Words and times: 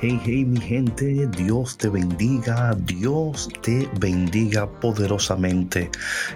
Hey, 0.00 0.20
hey, 0.24 0.44
mi 0.44 0.60
gente, 0.60 1.26
Dios 1.36 1.76
te 1.76 1.88
bendiga, 1.88 2.72
Dios 2.84 3.48
te 3.62 3.90
bendiga 3.98 4.70
poderosamente 4.78 5.90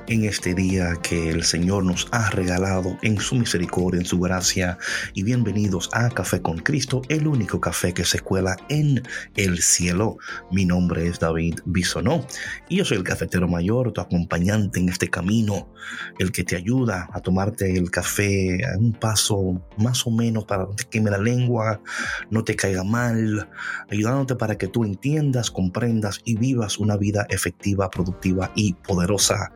en 0.08 0.24
este 0.24 0.52
día 0.52 0.96
que 1.00 1.30
el 1.30 1.44
Señor 1.44 1.84
nos 1.84 2.08
ha 2.10 2.28
regalado 2.30 2.98
en 3.02 3.20
su 3.20 3.36
misericordia, 3.36 4.00
en 4.00 4.04
su 4.04 4.18
gracia. 4.18 4.78
Y 5.14 5.22
bienvenidos 5.22 5.88
a 5.92 6.10
Café 6.10 6.42
con 6.42 6.58
Cristo, 6.58 7.02
el 7.08 7.28
único 7.28 7.60
café 7.60 7.94
que 7.94 8.04
se 8.04 8.18
cuela 8.18 8.56
en 8.68 9.00
el 9.36 9.62
cielo. 9.62 10.18
Mi 10.50 10.64
nombre 10.64 11.06
es 11.06 11.20
David 11.20 11.60
Bisonó 11.64 12.26
y 12.68 12.78
yo 12.78 12.84
soy 12.84 12.96
el 12.96 13.04
cafetero 13.04 13.46
mayor, 13.46 13.92
tu 13.92 14.00
acompañante 14.00 14.80
en 14.80 14.88
este 14.88 15.08
camino, 15.08 15.72
el 16.18 16.32
que 16.32 16.42
te 16.42 16.56
ayuda 16.56 17.08
a 17.12 17.20
tomarte 17.20 17.78
el 17.78 17.92
café 17.92 18.58
a 18.66 18.76
un 18.76 18.92
paso 18.92 19.62
más 19.78 20.04
o 20.04 20.10
menos 20.10 20.46
para 20.46 20.66
que 20.76 20.84
queme 20.86 21.12
la 21.12 21.18
lengua, 21.18 21.80
no 22.28 22.42
te 22.42 22.56
caiga 22.56 22.82
mal 22.82 23.48
ayudándote 23.90 24.36
para 24.36 24.56
que 24.56 24.68
tú 24.68 24.84
entiendas, 24.84 25.50
comprendas 25.50 26.20
y 26.24 26.36
vivas 26.36 26.78
una 26.78 26.96
vida 26.96 27.26
efectiva, 27.28 27.90
productiva 27.90 28.52
y 28.54 28.74
poderosa. 28.74 29.52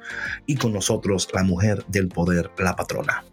Y 0.46 0.56
con 0.56 0.72
nosotros 0.72 1.28
la 1.32 1.42
mujer 1.42 1.84
del 1.88 2.08
poder, 2.08 2.50
la 2.58 2.76
patrona. 2.76 3.24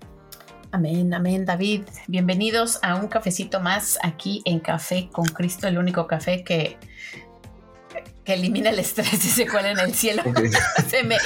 Amén, 0.71 1.13
amén, 1.13 1.45
David. 1.45 1.83
Bienvenidos 2.07 2.79
a 2.81 2.95
un 2.95 3.07
cafecito 3.07 3.59
más 3.59 3.99
aquí 4.01 4.41
en 4.45 4.59
Café 4.59 5.07
con 5.11 5.25
Cristo, 5.25 5.67
el 5.67 5.77
único 5.77 6.07
café 6.07 6.43
que 6.43 6.77
que 8.23 8.33
elimina 8.33 8.69
el 8.69 8.79
estrés 8.79 9.13
y 9.13 9.29
se 9.29 9.47
cuela 9.47 9.71
en 9.71 9.79
el 9.79 9.93
cielo. 9.93 10.23
se, 10.87 11.03
me, 11.03 11.17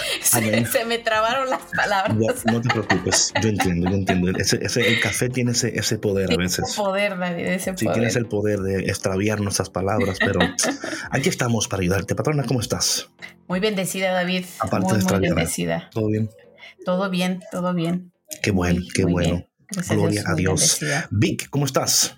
se, 0.66 0.86
me, 0.86 0.98
trabaron 0.98 1.50
las 1.50 1.62
palabras. 1.76 2.16
No, 2.45 2.62
te 2.62 2.70
preocupes, 2.70 3.34
yo 3.42 3.50
entiendo, 3.50 3.89
yo 3.89 3.95
entiendo. 3.95 4.31
Ese, 4.38 4.59
ese, 4.64 4.88
el 4.88 5.00
café 5.00 5.30
tiene 5.30 5.52
ese, 5.52 5.78
ese 5.78 5.98
poder 5.98 6.34
a 6.34 6.38
veces. 6.38 6.70
Ese 6.70 6.78
poder, 6.78 7.17
David, 7.17 7.45
ese 7.45 7.73
sí, 7.78 7.88
tienes 7.94 8.16
el 8.16 8.26
poder 8.26 8.59
de 8.59 8.89
extraviar 8.89 9.42
nuestras 9.42 9.70
palabras, 9.70 10.17
pero 10.20 10.39
aquí 11.12 11.30
estamos 11.30 11.67
para 11.67 11.81
ayudarte. 11.81 12.16
Patrona, 12.16 12.44
¿cómo 12.44 12.62
estás? 12.62 13.09
Muy 13.48 13.59
bendecida, 13.59 14.11
David. 14.11 14.45
Aparte 14.59 14.94
muy, 14.94 14.98
de 14.98 15.06
muy 15.06 15.20
bendecida. 15.20 15.89
¿Todo 15.92 16.08
bien? 16.08 16.30
Todo 16.84 17.09
bien, 17.09 17.44
todo 17.52 17.73
bien. 17.73 18.11
Qué 18.42 18.52
bueno, 18.52 18.82
qué 18.94 19.06
bueno. 19.06 19.45
Gloria 19.89 20.23
a 20.26 20.34
Dios. 20.34 20.80
Vic, 21.11 21.50
¿cómo 21.50 21.66
estás? 21.66 22.16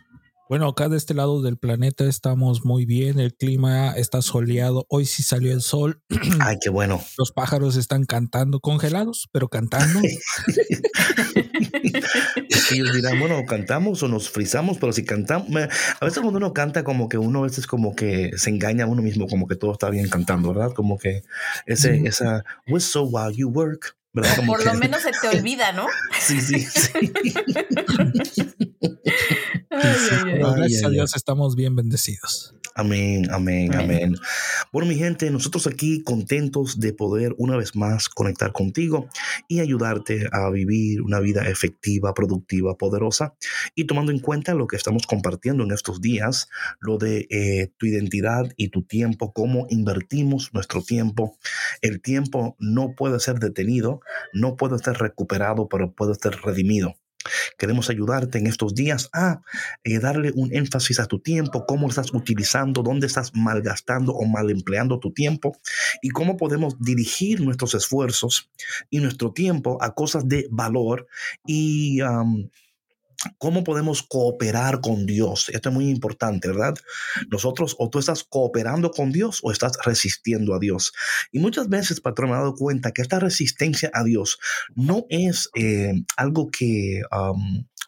Bueno, 0.50 0.68
acá 0.68 0.90
de 0.90 0.98
este 0.98 1.14
lado 1.14 1.44
del 1.44 1.58
planeta 1.60 2.06
estamos 2.06 2.66
muy 2.66 2.88
bien, 2.88 3.20
el 3.20 3.36
clima 3.36 3.92
está 3.92 4.24
soleado, 4.24 4.88
hoy 4.90 5.06
sí 5.06 5.22
salió 5.22 5.54
el 5.54 5.62
sol. 5.62 6.02
Ay, 6.42 6.58
qué 6.60 6.72
bueno. 6.72 7.00
Los 7.20 7.32
pájaros 7.32 7.76
están 7.76 8.06
cantando, 8.06 8.60
congelados, 8.60 9.30
pero 9.32 9.50
cantando. 9.50 10.02
ellos 12.72 12.94
dirán, 12.94 13.20
bueno, 13.20 13.46
cantamos 13.46 14.02
o 14.02 14.08
nos 14.08 14.32
frizamos, 14.32 14.80
pero 14.80 14.92
si 14.92 15.06
cantamos, 15.06 15.50
a 15.56 16.06
veces 16.06 16.20
cuando 16.20 16.38
uno 16.38 16.52
canta 16.52 16.84
como 16.84 17.10
que 17.10 17.20
uno 17.20 17.42
a 17.42 17.44
veces 17.44 17.68
como 17.68 17.96
que 17.96 18.32
se 18.36 18.50
engaña 18.50 18.86
a 18.86 18.88
uno 18.88 19.04
mismo, 19.04 19.28
como 19.28 19.48
que 19.48 19.56
todo 19.56 19.74
está 19.74 19.92
bien 19.92 20.10
cantando, 20.10 20.52
¿verdad? 20.52 20.74
Como 20.74 20.98
que 20.98 21.22
ese, 21.68 22.02
esa, 22.06 22.44
whistle 22.68 23.04
while 23.04 23.36
you 23.36 23.50
work. 23.50 23.96
¿verdad? 24.14 24.44
Por 24.48 24.66
lo 24.66 24.74
menos 24.74 25.04
se 25.04 25.12
te 25.12 25.28
olvida, 25.38 25.74
¿no? 25.74 25.86
Sí, 26.20 26.42
sí, 26.42 26.62
sí. 26.62 27.14
gracias 30.56 30.84
a 30.84 30.90
Dios 30.90 31.16
estamos 31.16 31.56
bien 31.56 31.76
bendecidos. 31.76 32.56
Amén, 32.76 33.28
amén, 33.32 33.76
amén, 33.76 34.16
Bueno, 34.72 34.88
mi 34.88 34.96
gente, 34.96 35.30
nosotros 35.32 35.68
aquí 35.68 36.02
contentos 36.04 36.80
de 36.80 36.94
poder 36.94 37.36
una 37.38 37.58
vez 37.58 37.76
más 37.76 38.08
conectar 38.08 38.54
contigo 38.54 39.10
y 39.50 39.60
ayudarte 39.60 40.30
a 40.32 40.50
vivir 40.50 41.02
una 41.02 41.20
vida 41.20 41.50
efectiva, 41.50 42.14
productiva, 42.14 42.78
poderosa 42.78 43.36
y 43.76 43.86
tomando 43.86 44.12
en 44.12 44.20
cuenta 44.20 44.54
lo 44.54 44.68
que 44.68 44.78
estamos 44.78 45.08
compartiendo 45.08 45.64
en 45.64 45.72
estos 45.72 46.00
días, 46.00 46.48
lo 46.80 46.98
de 46.98 47.28
eh, 47.30 47.74
tu 47.78 47.86
identidad 47.86 48.46
y 48.56 48.70
tu 48.70 48.84
tiempo, 48.84 49.34
cómo 49.34 49.66
invertimos 49.70 50.54
nuestro 50.54 50.82
tiempo. 50.82 51.38
El 51.82 52.02
tiempo 52.02 52.56
no 52.60 52.94
puede 52.96 53.20
ser 53.20 53.40
detenido, 53.40 54.00
no 54.32 54.56
puede 54.56 54.78
ser 54.80 54.98
recuperado, 54.98 55.68
pero 55.68 55.94
puede 55.94 56.16
ser 56.16 56.40
redimido. 56.44 56.96
Queremos 57.58 57.90
ayudarte 57.90 58.38
en 58.38 58.48
estos 58.48 58.74
días 58.74 59.10
a 59.14 59.42
eh, 59.84 60.00
darle 60.00 60.32
un 60.36 60.54
énfasis 60.56 61.00
a 61.00 61.06
tu 61.06 61.20
tiempo, 61.20 61.66
cómo 61.66 61.90
estás 61.90 62.14
utilizando, 62.14 62.82
dónde 62.82 63.08
estás 63.08 63.32
malgastando 63.36 64.14
o 64.14 64.26
mal 64.26 64.50
empleando 64.50 65.00
tu 65.00 65.12
tiempo 65.12 65.58
y 66.02 66.10
cómo 66.10 66.38
podemos 66.38 66.80
dirigir 66.80 67.42
nuestros 67.42 67.76
esfuerzos 67.76 68.50
y 68.90 69.00
nuestro 69.00 69.34
tiempo 69.34 69.78
a 69.82 69.94
cosas 69.94 70.28
de 70.28 70.48
valor 70.50 71.08
y 71.46 72.00
¿Cómo 73.38 73.64
podemos 73.64 74.04
cooperar 74.04 74.80
con 74.80 75.06
Dios? 75.06 75.50
Esto 75.50 75.70
es 75.70 75.76
muy 75.76 75.90
importante, 75.90 76.48
¿verdad? 76.48 76.76
Nosotros, 77.30 77.76
o 77.78 77.90
tú 77.90 78.00
estás 78.00 78.24
cooperando 78.24 78.92
con 78.92 79.12
Dios 79.12 79.40
o 79.44 79.52
estás 79.52 79.78
resistiendo 79.84 80.54
a 80.54 80.60
Dios. 80.60 80.94
Y 81.32 81.40
muchas 81.40 81.68
veces, 81.68 82.00
patrón, 82.00 82.30
me 82.30 82.36
he 82.36 82.40
dado 82.40 82.56
cuenta 82.56 82.92
que 82.92 83.02
esta 83.02 83.20
resistencia 83.20 83.92
a 83.94 84.04
Dios 84.04 84.40
no 84.76 85.06
es 85.10 85.50
eh, 85.56 85.94
algo 86.16 86.50
que 86.50 87.02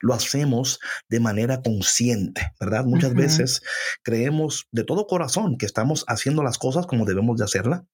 lo 0.01 0.13
hacemos 0.13 0.79
de 1.09 1.19
manera 1.19 1.61
consciente, 1.61 2.53
¿verdad? 2.59 2.85
Muchas 2.85 3.13
veces 3.13 3.61
creemos 4.03 4.67
de 4.71 4.83
todo 4.83 5.07
corazón 5.07 5.57
que 5.57 5.65
estamos 5.65 6.03
haciendo 6.07 6.43
las 6.43 6.57
cosas 6.57 6.87
como 6.87 7.05
debemos 7.05 7.37
de 7.37 7.45
hacerla, 7.45 7.85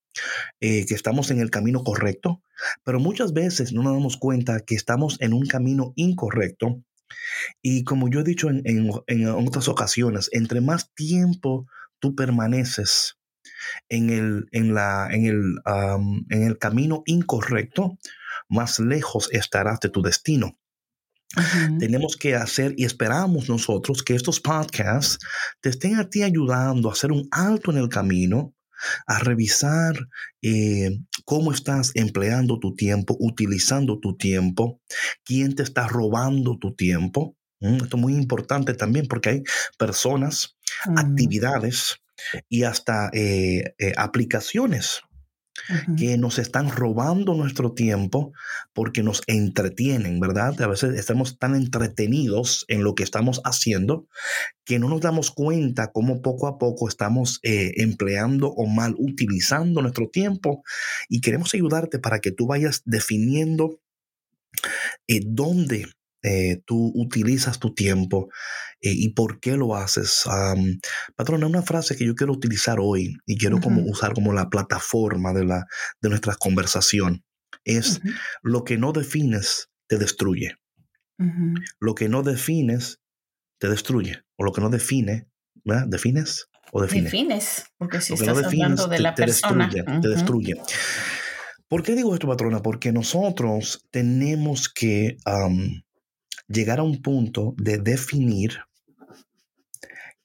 eh, 0.61 0.85
que 0.85 0.95
estamos 0.95 1.29
en 1.31 1.39
el 1.39 1.51
camino 1.51 1.83
correcto, 1.83 2.41
pero 2.83 2.99
muchas 2.99 3.33
veces 3.33 3.73
no 3.73 3.83
nos 3.83 3.93
damos 3.93 4.17
cuenta 4.17 4.61
que 4.61 4.75
estamos 4.75 5.17
en 5.19 5.33
un 5.33 5.45
camino 5.45 5.93
incorrecto 5.95 6.81
y 7.61 7.83
como 7.83 8.09
yo 8.09 8.21
he 8.21 8.23
dicho 8.23 8.49
en, 8.49 8.89
otras 9.29 9.67
ocasiones, 9.67 10.29
entre 10.33 10.61
más 10.61 10.93
tiempo 10.93 11.67
tú 11.99 12.15
permaneces 12.15 13.17
en 13.89 14.09
el, 14.09 14.47
en 14.51 14.73
la, 14.73 15.07
en 15.11 15.25
el, 15.25 15.55
en 16.29 16.43
el 16.43 16.57
camino 16.57 17.03
incorrecto, 17.05 17.97
más 18.49 18.79
lejos 18.79 19.29
estarás 19.31 19.79
de 19.79 19.89
tu 19.89 20.01
destino. 20.01 20.57
Tenemos 21.79 22.15
que 22.15 22.35
hacer 22.35 22.73
y 22.77 22.85
esperamos 22.85 23.49
nosotros 23.49 24.01
que 24.01 24.15
estos 24.15 24.39
podcasts 24.39 25.19
te 25.59 25.69
estén 25.69 25.95
a 25.95 26.09
ti 26.09 26.23
ayudando 26.23 26.89
a 26.89 26.93
hacer 26.93 27.11
un 27.11 27.27
alto 27.31 27.71
en 27.71 27.77
el 27.77 27.89
camino 27.89 28.55
a 29.05 29.19
revisar 29.19 29.95
eh, 30.41 30.99
cómo 31.25 31.51
estás 31.51 31.91
empleando 31.95 32.59
tu 32.59 32.75
tiempo, 32.75 33.15
utilizando 33.19 33.99
tu 33.99 34.17
tiempo, 34.17 34.81
quién 35.23 35.55
te 35.55 35.63
está 35.63 35.87
robando 35.87 36.57
tu 36.57 36.75
tiempo. 36.75 37.35
Mm, 37.59 37.75
esto 37.83 37.97
es 37.97 38.01
muy 38.01 38.13
importante 38.13 38.73
también 38.73 39.07
porque 39.07 39.29
hay 39.29 39.43
personas, 39.77 40.57
mm. 40.85 40.97
actividades 40.97 41.97
y 42.49 42.63
hasta 42.63 43.09
eh, 43.13 43.75
eh, 43.77 43.93
aplicaciones 43.97 45.01
que 45.97 46.17
nos 46.17 46.39
están 46.39 46.69
robando 46.69 47.33
nuestro 47.33 47.73
tiempo 47.73 48.33
porque 48.73 49.03
nos 49.03 49.21
entretienen, 49.27 50.19
¿verdad? 50.19 50.61
A 50.61 50.67
veces 50.67 50.97
estamos 50.97 51.37
tan 51.37 51.55
entretenidos 51.55 52.65
en 52.67 52.83
lo 52.83 52.95
que 52.95 53.03
estamos 53.03 53.41
haciendo 53.43 54.07
que 54.65 54.79
no 54.79 54.89
nos 54.89 55.01
damos 55.01 55.31
cuenta 55.31 55.91
cómo 55.91 56.21
poco 56.21 56.47
a 56.47 56.57
poco 56.57 56.87
estamos 56.87 57.39
eh, 57.43 57.71
empleando 57.77 58.49
o 58.49 58.67
mal 58.67 58.95
utilizando 58.97 59.81
nuestro 59.81 60.09
tiempo 60.09 60.63
y 61.09 61.21
queremos 61.21 61.53
ayudarte 61.53 61.99
para 61.99 62.19
que 62.19 62.31
tú 62.31 62.47
vayas 62.47 62.81
definiendo 62.85 63.79
eh, 65.07 65.21
dónde 65.23 65.87
eh, 66.23 66.61
tú 66.65 66.91
utilizas 66.95 67.59
tu 67.59 67.73
tiempo 67.73 68.29
eh, 68.81 68.91
y 68.93 69.09
por 69.09 69.39
qué 69.39 69.55
lo 69.57 69.75
haces. 69.75 70.25
Um, 70.25 70.79
patrona, 71.15 71.47
una 71.47 71.61
frase 71.61 71.95
que 71.95 72.05
yo 72.05 72.15
quiero 72.15 72.33
utilizar 72.33 72.79
hoy 72.81 73.17
y 73.25 73.37
quiero 73.37 73.59
como 73.59 73.81
usar 73.83 74.13
como 74.13 74.33
la 74.33 74.49
plataforma 74.49 75.33
de, 75.33 75.45
la, 75.45 75.65
de 76.01 76.09
nuestra 76.09 76.35
conversación 76.35 77.23
es 77.63 78.01
lo 78.41 78.63
que 78.63 78.77
no 78.77 78.93
defines 78.93 79.69
te 79.87 79.97
destruye. 79.97 80.55
Lo 81.79 81.95
que 81.95 82.09
no 82.09 82.21
defines 82.21 82.99
te 83.59 83.69
destruye, 83.69 84.21
o 84.35 84.43
lo 84.43 84.51
que 84.51 84.61
no 84.61 84.69
define, 84.69 85.27
¿verdad? 85.65 85.87
¿Defines? 85.87 86.47
¿O 86.71 86.81
defines? 86.81 87.11
Defines, 87.11 87.65
porque 87.77 88.01
si 88.01 88.13
estás 88.13 88.37
hablando 88.37 88.87
de 88.87 88.99
la 88.99 89.15
persona. 89.15 89.67
Destruye, 89.67 90.01
Te 90.01 90.07
destruye. 90.09 90.61
¿Por 91.67 91.83
qué 91.83 91.95
digo 91.95 92.13
esto, 92.13 92.27
patrona? 92.27 92.61
Porque 92.61 92.91
nosotros 92.91 93.85
tenemos 93.89 94.69
que 94.69 95.17
llegar 96.47 96.79
a 96.79 96.83
un 96.83 97.01
punto 97.01 97.53
de 97.57 97.77
definir 97.77 98.59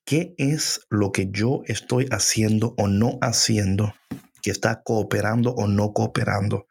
qué 0.05 0.35
es 0.39 0.81
lo 0.91 1.13
que 1.13 1.29
yo 1.31 1.63
estoy 1.67 2.07
haciendo 2.11 2.75
o 2.77 2.89
no 2.89 3.19
haciendo, 3.21 3.95
que 4.43 4.51
está 4.51 4.83
cooperando 4.83 5.53
o 5.53 5.69
no 5.69 5.93
cooperando. 5.93 6.67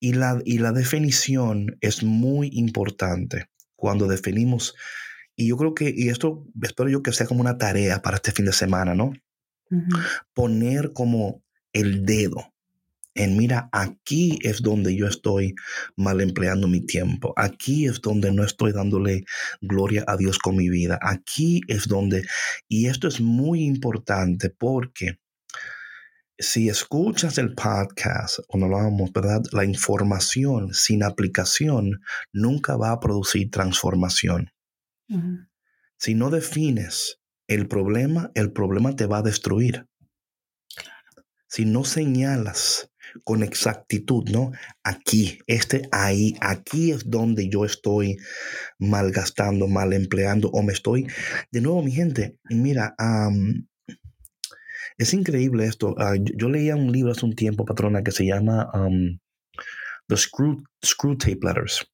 Y 0.00 0.12
la, 0.12 0.40
y 0.44 0.58
la 0.58 0.72
definición 0.72 1.76
es 1.80 2.02
muy 2.02 2.50
importante 2.52 3.46
cuando 3.76 4.06
definimos, 4.06 4.74
y 5.36 5.48
yo 5.48 5.56
creo 5.56 5.74
que, 5.74 5.92
y 5.96 6.08
esto 6.08 6.44
espero 6.62 6.88
yo 6.88 7.02
que 7.02 7.12
sea 7.12 7.26
como 7.26 7.40
una 7.40 7.58
tarea 7.58 8.02
para 8.02 8.16
este 8.16 8.32
fin 8.32 8.44
de 8.44 8.52
semana, 8.52 8.94
¿no? 8.94 9.12
Poner 10.34 10.92
como 10.92 11.42
el 11.72 12.04
dedo 12.04 12.52
en, 13.18 13.36
mira, 13.36 13.68
aquí 13.72 14.38
es 14.42 14.62
donde 14.62 14.96
yo 14.96 15.06
estoy 15.06 15.54
mal 15.96 16.20
empleando 16.20 16.68
mi 16.68 16.80
tiempo, 16.80 17.34
aquí 17.36 17.86
es 17.86 18.00
donde 18.00 18.32
no 18.32 18.44
estoy 18.44 18.72
dándole 18.72 19.24
gloria 19.60 20.04
a 20.06 20.16
Dios 20.16 20.38
con 20.38 20.56
mi 20.56 20.68
vida, 20.68 20.98
aquí 21.02 21.60
es 21.66 21.88
donde, 21.88 22.24
y 22.68 22.86
esto 22.86 23.08
es 23.08 23.20
muy 23.20 23.64
importante 23.64 24.50
porque 24.50 25.18
si 26.38 26.68
escuchas 26.68 27.36
el 27.38 27.54
podcast, 27.54 28.38
cuando 28.46 28.66
hablábamos, 28.66 29.12
¿verdad? 29.12 29.42
La 29.50 29.64
información 29.64 30.72
sin 30.72 31.02
aplicación 31.02 32.00
nunca 32.32 32.76
va 32.76 32.92
a 32.92 33.00
producir 33.00 33.50
transformación. 33.50 34.52
Si 35.96 36.14
no 36.14 36.30
defines 36.30 37.18
el 37.48 37.66
problema, 37.66 38.30
el 38.34 38.52
problema 38.52 38.94
te 38.94 39.06
va 39.06 39.18
a 39.18 39.22
destruir. 39.22 39.88
Si 41.48 41.64
no 41.64 41.82
señalas 41.82 42.92
con 43.24 43.42
exactitud, 43.42 44.28
¿no? 44.30 44.52
Aquí, 44.82 45.38
este, 45.46 45.88
ahí, 45.92 46.34
aquí 46.40 46.92
es 46.92 47.08
donde 47.08 47.48
yo 47.48 47.64
estoy 47.64 48.16
malgastando, 48.78 49.68
mal 49.68 49.92
empleando 49.92 50.48
o 50.50 50.62
me 50.62 50.72
estoy, 50.72 51.06
de 51.50 51.60
nuevo, 51.60 51.82
mi 51.82 51.92
gente, 51.92 52.38
mira, 52.50 52.94
es 54.98 55.14
increíble 55.14 55.64
esto. 55.64 55.94
Ah, 55.98 56.14
yo, 56.16 56.48
leía 56.48 56.76
un 56.76 56.90
libro 56.90 57.12
hace 57.12 57.24
un 57.24 57.34
tiempo, 57.34 57.64
patrona, 57.64 58.02
que 58.02 58.10
se 58.10 58.26
llama 58.26 58.70
The 60.08 60.16
Screw, 60.16 60.62
Screw 60.84 61.16
Tape 61.16 61.38
Letters. 61.42 61.86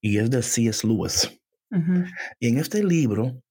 Y 0.00 0.18
es 0.18 0.30
de 0.30 0.42
C.S. 0.42 0.86
Lewis. 0.86 1.30
Y 2.38 2.48
en 2.48 2.58
este 2.58 2.82
libro, 2.84 3.42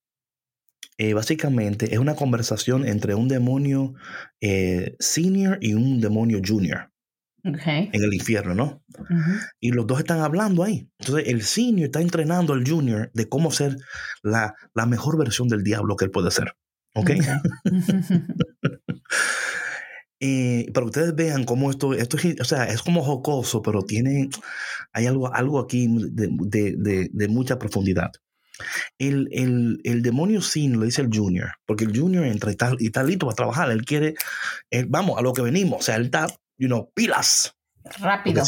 eh, 1.00 1.14
básicamente 1.14 1.94
es 1.94 1.98
una 1.98 2.16
conversación 2.16 2.86
entre 2.86 3.16
un 3.16 3.30
demonio 3.30 3.94
eh, 4.42 4.98
senior 5.00 5.58
y 5.62 5.74
un 5.74 6.02
demonio 6.02 6.42
junior. 6.46 6.92
En 7.42 8.04
el 8.04 8.14
infierno, 8.14 8.54
¿no? 8.54 8.84
Y 9.62 9.72
los 9.72 9.88
dos 9.88 10.00
están 10.00 10.20
hablando 10.20 10.62
ahí. 10.62 10.90
Entonces, 11.00 11.30
el 11.30 11.44
senior 11.44 11.86
está 11.86 12.02
entrenando 12.02 12.52
al 12.52 12.68
junior 12.68 13.10
de 13.14 13.30
cómo 13.30 13.50
ser 13.50 13.78
la, 14.24 14.56
la 14.76 14.86
mejor 14.86 15.18
versión 15.18 15.48
del 15.48 15.64
diablo 15.64 15.96
que 15.96 16.04
él 16.04 16.12
puede 16.12 16.32
ser. 16.32 16.52
¿Ok? 16.96 17.12
Eh, 20.22 20.70
para 20.74 20.84
que 20.84 20.90
ustedes 20.90 21.16
vean 21.16 21.46
cómo 21.46 21.70
esto, 21.70 21.94
esto 21.94 22.18
es, 22.18 22.42
o 22.42 22.44
sea, 22.44 22.66
es 22.66 22.82
como 22.82 23.06
jocoso, 23.06 23.62
pero 23.62 23.84
tiene, 23.84 24.28
hay 24.92 25.06
algo, 25.06 25.34
algo 25.34 25.60
aquí 25.60 25.88
de, 25.88 26.28
de, 26.30 26.76
de, 26.78 27.10
de 27.10 27.28
mucha 27.30 27.58
profundidad. 27.58 28.12
El, 28.98 29.30
el, 29.32 29.80
el, 29.84 30.02
demonio 30.02 30.42
sin 30.42 30.80
lo 30.80 30.86
dice 30.86 31.02
el 31.02 31.10
junior, 31.16 31.52
porque 31.66 31.86
el 31.86 31.98
junior 31.98 32.26
entra 32.26 32.50
y 32.50 32.54
está, 32.54 32.76
y 32.78 32.88
está 32.88 33.04
listo 33.04 33.26
para 33.26 33.36
trabajar. 33.36 33.72
Él 33.72 33.86
quiere, 33.86 34.16
él, 34.70 34.88
vamos, 34.90 35.18
a 35.18 35.22
lo 35.22 35.34
que 35.34 35.42
venimos. 35.42 35.80
O 35.80 35.82
sea, 35.82 35.96
él 35.96 36.06
está, 36.06 36.28
you 36.58 36.68
know, 36.68 36.92
pilas. 36.94 37.56
Rápido. 38.00 38.44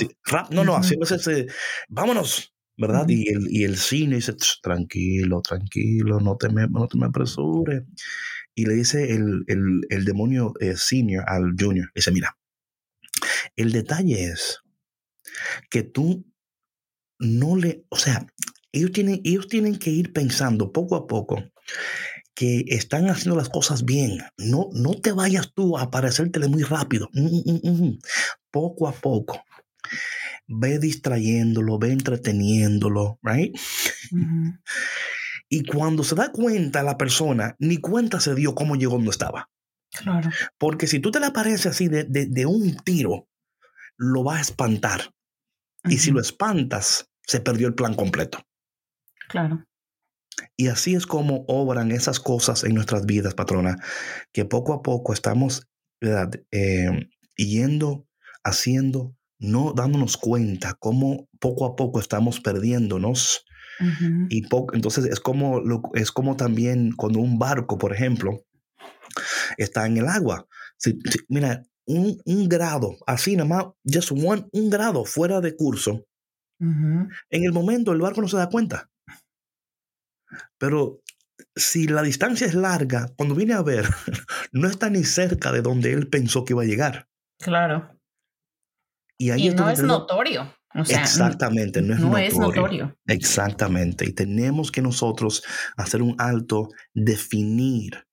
no, 0.52 0.64
no, 0.64 0.76
así 0.76 0.96
uh 0.96 1.46
vámonos, 1.90 2.54
¿verdad? 2.78 3.06
y, 3.08 3.30
el, 3.30 3.48
y 3.50 3.64
el 3.64 3.78
cine 3.78 4.18
dice, 4.18 4.34
tranquilo, 4.62 5.42
tranquilo, 5.42 6.20
no 6.20 6.36
te 6.38 6.50
me, 6.50 6.68
no 6.68 6.88
te 6.88 6.98
me 6.98 7.08
apresures. 7.08 7.84
Y 8.54 8.66
le 8.66 8.74
dice 8.74 9.14
el, 9.14 9.44
el, 9.48 9.82
el 9.90 10.06
demonio 10.06 10.54
eh, 10.60 10.76
senior 10.76 11.24
al 11.28 11.56
junior, 11.58 11.90
dice, 11.96 12.12
mira, 12.12 12.38
el 13.56 13.72
detalle 13.72 14.26
es 14.26 14.60
que 15.70 15.84
tú 15.84 16.26
no 17.20 17.56
le, 17.56 17.86
o 17.90 17.98
sea, 17.98 18.26
ellos 18.72 18.92
tienen, 18.92 19.22
ellos 19.24 19.48
tienen 19.48 19.78
que 19.78 19.90
ir 19.90 20.14
pensando 20.14 20.72
poco 20.72 20.96
a 20.96 21.08
poco 21.08 21.44
que 22.34 22.64
están 22.68 23.10
haciendo 23.10 23.36
las 23.36 23.50
cosas 23.50 23.86
bien. 23.86 24.20
No, 24.38 24.70
no 24.74 24.94
te 24.94 25.12
vayas 25.12 25.54
tú 25.54 25.78
a 25.78 25.92
parecértele 25.92 26.48
muy 26.48 26.64
rápido. 26.64 27.10
Mm, 27.14 27.26
mm, 27.26 27.84
mm, 27.84 28.00
poco 28.50 28.88
a 28.88 28.94
poco. 28.94 29.44
Ve 30.48 30.80
distrayéndolo, 30.80 31.78
ve 31.78 31.92
entreteniéndolo, 31.92 33.20
right? 33.22 33.56
Y 35.50 35.64
cuando 35.66 36.04
se 36.04 36.16
da 36.16 36.32
cuenta 36.32 36.84
la 36.84 36.98
persona, 36.98 37.56
ni 37.60 37.78
cuenta 37.78 38.20
se 38.20 38.36
dio 38.36 38.56
cómo 38.56 38.76
llegó 38.76 38.94
donde 38.94 39.12
estaba. 39.12 39.50
Claro. 39.92 40.30
Porque 40.58 40.88
si 40.88 41.00
tú 41.00 41.12
te 41.12 41.20
le 41.20 41.26
apareces 41.28 41.66
así 41.66 41.90
de, 41.90 42.06
de, 42.06 42.46
un 42.46 42.78
tiro, 42.78 43.28
lo 43.98 44.24
va 44.24 44.38
a 44.38 44.42
espantar. 44.42 45.14
Y 45.84 45.98
si 45.98 46.12
lo 46.12 46.22
espantas, 46.22 47.10
se 47.24 47.42
perdió 47.42 47.68
el 47.68 47.76
plan 47.76 47.96
completo. 47.96 48.40
Claro. 49.32 49.66
Y 50.58 50.68
así 50.68 50.96
es 50.96 51.06
como 51.06 51.46
obran 51.48 51.92
esas 51.92 52.20
cosas 52.20 52.64
en 52.64 52.76
nuestras 52.76 53.06
vidas, 53.06 53.34
patrona, 53.34 53.78
que 54.32 54.46
poco 54.46 54.74
a 54.74 54.82
poco 54.82 55.14
estamos 55.14 55.68
¿verdad? 56.02 56.32
Em, 56.50 57.10
yendo, 57.38 58.08
haciendo, 58.44 59.16
no 59.40 59.74
dándonos 59.74 60.18
cuenta 60.18 60.76
cómo 60.80 61.30
poco 61.40 61.66
a 61.66 61.76
poco 61.76 62.00
estamos 62.00 62.42
perdiéndonos. 62.42 63.46
Y 64.30 64.46
poco, 64.48 64.76
entonces 64.76 65.06
es 65.06 65.20
como, 65.20 65.60
es 65.96 66.12
como 66.12 66.36
también 66.36 66.92
cuando 66.96 67.20
un 67.20 67.40
barco, 67.40 67.80
por 67.80 67.92
ejemplo, 67.92 68.46
está 69.58 69.88
en 69.88 69.98
el 69.98 70.08
agua. 70.08 70.48
mira, 71.30 71.64
un, 71.88 72.22
un, 72.26 72.48
grado, 72.48 72.98
así 73.08 73.36
nada 73.36 73.50
más, 73.50 73.66
just 73.84 74.12
one, 74.12 74.46
un 74.52 74.70
grado 74.70 75.04
fuera 75.04 75.42
de 75.42 75.56
curso. 75.56 76.06
En 76.60 77.10
el 77.32 77.52
momento 77.52 77.92
el 77.92 78.02
barco 78.02 78.22
no 78.22 78.28
se 78.28 78.38
da 78.38 78.50
cuenta. 78.50 78.91
Pero 80.58 81.02
si 81.56 81.88
la 81.88 82.02
distancia 82.02 82.48
es 82.48 82.54
larga, 82.54 83.12
cuando 83.18 83.36
viene 83.36 83.54
a 83.54 83.62
ver, 83.62 83.86
no 84.52 84.68
está 84.68 84.90
ni 84.90 85.04
cerca 85.04 85.52
de 85.52 85.62
donde 85.62 85.94
él 85.94 86.08
pensó 86.08 86.46
que 86.46 86.54
iba 86.54 86.64
a 86.64 86.66
llegar. 86.66 87.08
Claro. 87.40 87.98
Y, 89.18 89.30
ahí 89.30 89.50
no 89.50 89.70
es 89.70 89.82
notorio. 89.84 90.56
exactamente, 90.74 91.82
no 91.82 91.94
es, 91.94 92.00
no 92.00 92.18
es 92.18 92.36
notorio. 92.36 92.98
Exactamente. 93.06 94.06
Y 94.06 94.14
tenemos 94.14 94.72
que 94.72 94.82
nosotros 94.82 95.44
hacer 95.78 96.02
un 96.02 96.16
alto, 96.18 96.70
definir, 96.94 98.08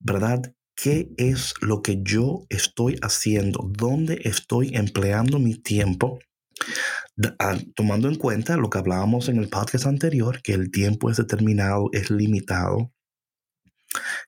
¿verdad? 0.00 0.54
¿Qué 0.74 1.10
es 1.16 1.54
lo 1.60 1.82
que 1.82 2.02
yo 2.02 2.46
estoy 2.48 2.98
haciendo? 3.02 3.68
¿Dónde 3.68 4.20
estoy 4.24 4.74
empleando 4.74 5.38
mi 5.38 5.54
tiempo? 5.54 6.18
Ah, 7.38 7.58
tomando 7.74 8.08
en 8.08 8.14
cuenta 8.14 8.56
lo 8.56 8.70
que 8.70 8.78
hablábamos 8.78 9.28
en 9.28 9.38
el 9.38 9.48
podcast 9.48 9.86
anterior, 9.86 10.40
que 10.42 10.52
el 10.52 10.70
tiempo 10.70 11.10
es 11.10 11.16
determinado, 11.16 11.90
es 11.92 12.10
limitado, 12.10 12.92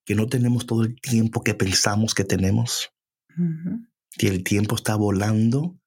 que 0.04 0.14
no 0.14 0.26
tenemos 0.26 0.66
todo 0.66 0.82
el 0.82 1.00
tiempo 1.00 1.44
que 1.44 1.54
pensamos 1.54 2.14
que 2.14 2.24
tenemos, 2.24 2.90
que 4.18 4.28
el 4.28 4.42
tiempo 4.42 4.74
está 4.74 4.96
volando 4.96 5.78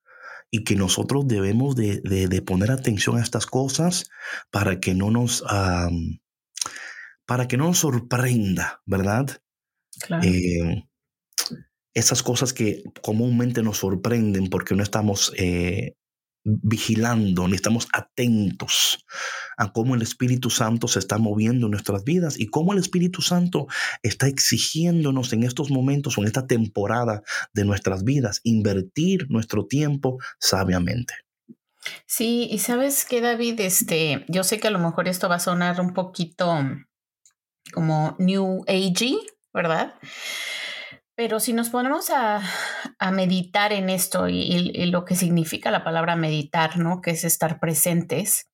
y 0.49 0.63
que 0.63 0.75
nosotros 0.75 1.27
debemos 1.27 1.75
de, 1.75 2.43
poner 2.45 2.71
atención 2.71 3.17
a 3.17 3.21
estas 3.21 3.47
cosas 3.47 4.09
para 4.49 4.79
que 4.79 4.93
no 4.93 5.11
nos, 5.11 5.43
para 7.25 7.47
que 7.47 7.57
no 7.57 7.65
nos 7.65 7.79
sorprenda, 7.79 8.81
¿verdad? 8.85 9.41
Eh, 10.21 10.83
esas 11.93 12.23
cosas 12.23 12.53
que 12.53 12.83
comúnmente 13.01 13.61
nos 13.61 13.79
sorprenden 13.79 14.47
porque 14.49 14.75
no 14.75 14.83
estamos 14.83 15.33
eh, 15.37 15.95
vigilando, 16.43 17.47
ni 17.47 17.55
estamos 17.55 17.87
atentos 17.93 19.05
a 19.57 19.71
cómo 19.71 19.95
el 19.95 20.01
Espíritu 20.01 20.49
Santo 20.49 20.87
se 20.87 20.99
está 20.99 21.17
moviendo 21.17 21.67
en 21.67 21.71
nuestras 21.71 22.03
vidas 22.03 22.39
y 22.39 22.47
cómo 22.47 22.73
el 22.73 22.79
Espíritu 22.79 23.21
Santo 23.21 23.67
está 24.01 24.27
exigiéndonos 24.27 25.31
en 25.33 25.43
estos 25.43 25.71
momentos 25.71 26.17
o 26.17 26.21
en 26.21 26.27
esta 26.27 26.47
temporada 26.47 27.21
de 27.53 27.65
nuestras 27.65 28.03
vidas 28.03 28.41
invertir 28.43 29.27
nuestro 29.29 29.65
tiempo 29.65 30.17
sabiamente. 30.39 31.13
Sí, 32.05 32.47
y 32.49 32.59
sabes 32.59 33.05
que 33.05 33.21
David, 33.21 33.59
este, 33.59 34.25
yo 34.27 34.43
sé 34.43 34.59
que 34.59 34.67
a 34.67 34.71
lo 34.71 34.79
mejor 34.79 35.07
esto 35.07 35.29
va 35.29 35.35
a 35.35 35.39
sonar 35.39 35.81
un 35.81 35.93
poquito 35.93 36.57
como 37.73 38.15
New 38.19 38.63
Agey, 38.67 39.19
¿verdad? 39.53 39.95
Pero 41.15 41.39
si 41.39 41.53
nos 41.53 41.69
ponemos 41.69 42.09
a, 42.09 42.41
meditar 43.11 43.71
en 43.71 43.89
esto 43.89 44.29
y, 44.29 44.85
lo 44.87 45.05
que 45.05 45.15
significa 45.15 45.69
la 45.69 45.83
palabra 45.83 46.15
meditar, 46.15 46.77
¿no? 46.77 47.01
Que 47.01 47.11
es 47.11 47.23
estar 47.23 47.59
presentes, 47.59 48.49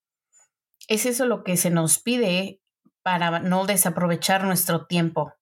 es 0.88 1.06
eso 1.06 1.26
lo 1.26 1.44
que 1.44 1.56
se 1.56 1.70
nos 1.70 2.00
pide 2.00 2.60
para 3.02 3.40
no 3.40 3.66
desaprovechar 3.66 4.44
nuestro 4.44 4.88
tiempo. 4.88 5.34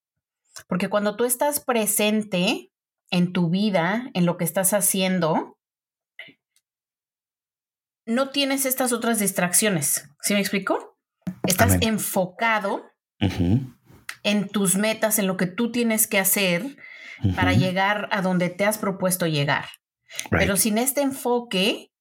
Porque 0.67 0.89
cuando 0.89 1.15
tú 1.15 1.23
estás 1.23 1.59
presente 1.59 2.71
en 3.09 3.33
tu 3.33 3.49
vida, 3.49 4.09
en 4.13 4.25
lo 4.25 4.37
que 4.37 4.43
estás 4.43 4.73
haciendo, 4.73 5.57
no 8.05 8.29
tienes 8.29 8.65
estas 8.65 8.93
otras 8.93 9.19
distracciones. 9.19 10.09
¿Sí 10.21 10.33
me 10.33 10.39
explico? 10.39 10.97
Estás 11.43 11.77
enfocado 11.81 12.85
en 13.19 14.49
tus 14.49 14.75
metas, 14.75 15.17
en 15.17 15.27
lo 15.27 15.37
que 15.37 15.47
tú 15.47 15.71
tienes 15.71 16.07
que 16.07 16.19
hacer 16.19 16.77
para 17.35 17.53
llegar 17.53 18.07
a 18.11 18.21
donde 18.21 18.49
te 18.49 18.65
has 18.65 18.77
propuesto 18.77 19.27
llegar. 19.27 19.65
Pero 20.29 20.55
sin 20.57 20.77
este 20.77 21.01
enfoque, 21.01 21.91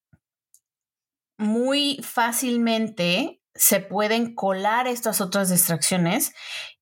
muy 1.39 2.01
fácilmente 2.03 3.43
se 3.55 3.81
pueden 3.81 4.35
colar 4.35 4.87
estas 4.87 5.21
otras 5.21 5.51
distracciones 5.51 6.35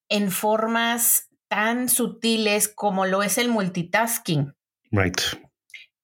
en 0.08 0.30
formas 0.30 1.28
tan 1.48 1.88
sutiles 1.88 2.68
como 2.68 3.06
lo 3.06 3.22
es 3.22 3.38
el 3.38 3.48
multitasking. 3.48 4.54
Right. 4.90 5.20